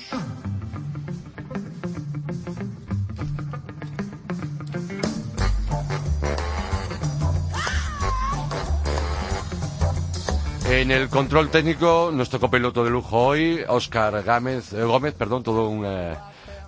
En 10.83 10.91
el 10.91 11.09
control 11.09 11.49
técnico, 11.49 12.11
nuestro 12.13 12.41
copiloto 12.41 12.83
de 12.83 12.91
lujo 12.91 13.17
hoy, 13.17 13.63
Óscar 13.69 14.25
Gómez, 14.25 14.73
eh, 14.73 14.83
Gómez, 14.83 15.15
perdón, 15.15 15.45
todo 15.45 15.69
un 15.69 15.85
eh, 15.87 16.17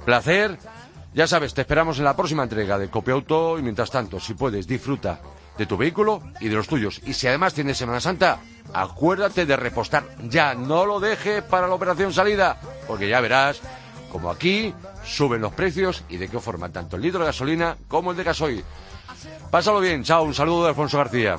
placer. 0.05 0.57
Ya 1.13 1.27
sabes, 1.27 1.53
te 1.53 1.63
esperamos 1.63 1.99
en 1.99 2.05
la 2.05 2.15
próxima 2.15 2.45
entrega 2.45 2.79
de 2.79 2.89
Copiauto 2.89 3.59
y 3.59 3.63
mientras 3.63 3.91
tanto, 3.91 4.21
si 4.21 4.35
puedes, 4.35 4.69
disfruta 4.69 5.19
de 5.59 5.67
tu 5.67 5.77
vehículo 5.77 6.23
y 6.39 6.47
de 6.47 6.55
los 6.55 6.69
tuyos. 6.69 7.01
Y 7.05 7.13
si 7.13 7.27
además 7.27 7.55
tienes 7.55 7.77
Semana 7.77 8.01
Santa, 8.01 8.39
acuérdate 8.73 9.47
de 9.47 9.57
repostar. 9.57 10.05
Ya, 10.29 10.55
no 10.55 10.87
lo 10.87 11.01
deje 11.01 11.43
para 11.43 11.67
la 11.67 11.75
operación 11.75 12.13
salida, 12.13 12.57
porque 12.87 13.09
ya 13.09 13.21
verás 13.21 13.63
como 14.13 14.31
aquí 14.31 14.73
suben 15.05 15.41
los 15.41 15.55
precios 15.55 16.05
y 16.09 16.19
de 16.19 16.29
qué 16.29 16.39
forma 16.39 16.69
tanto 16.69 16.95
el 16.95 17.03
litro 17.03 17.19
de 17.19 17.27
gasolina 17.27 17.77
como 17.89 18.13
el 18.13 18.17
de 18.17 18.23
gasoil. 18.23 18.65
Pásalo 19.51 19.81
bien, 19.81 20.05
chao, 20.05 20.23
un 20.23 20.35
saludo 20.35 20.63
de 20.63 20.69
Alfonso 20.69 20.99
García. 20.99 21.37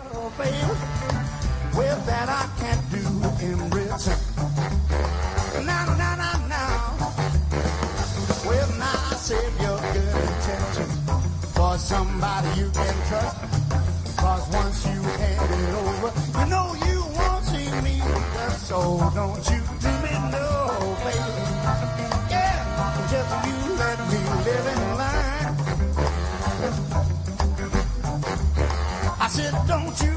Well, 1.76 2.00
that 2.06 2.30
I 2.30 2.46
can't 2.60 2.84
do 2.92 3.04
in 3.46 3.70
return. 3.70 4.20
Now, 5.66 5.86
now, 5.98 6.16
now, 6.16 6.48
now. 6.48 6.96
Well, 8.46 8.70
now, 8.78 9.18
Savior, 9.18 9.78
for 11.54 11.78
somebody 11.78 12.48
you 12.60 12.70
can 12.72 12.96
trust. 13.08 13.38
Cause 14.18 14.48
once 14.54 14.86
you 14.86 15.02
hand 15.02 15.52
it 15.62 15.76
over, 15.76 16.12
you 16.40 16.46
know 16.50 16.76
you 16.88 17.00
won't 17.18 17.44
see 17.46 17.70
me 17.82 18.02
so 18.58 19.12
don't 19.14 19.38
you 19.52 19.62
do 19.80 19.92
me 20.06 20.14
no 20.32 20.98
baby. 21.06 21.44
Yeah, 22.32 23.08
just 23.12 23.32
you 23.46 23.58
let 23.78 24.00
me 24.12 24.20
live 24.48 24.66
in 24.74 24.82
line. 24.98 25.56
I 29.20 29.28
said, 29.30 29.54
don't 29.68 30.02
you 30.02 30.15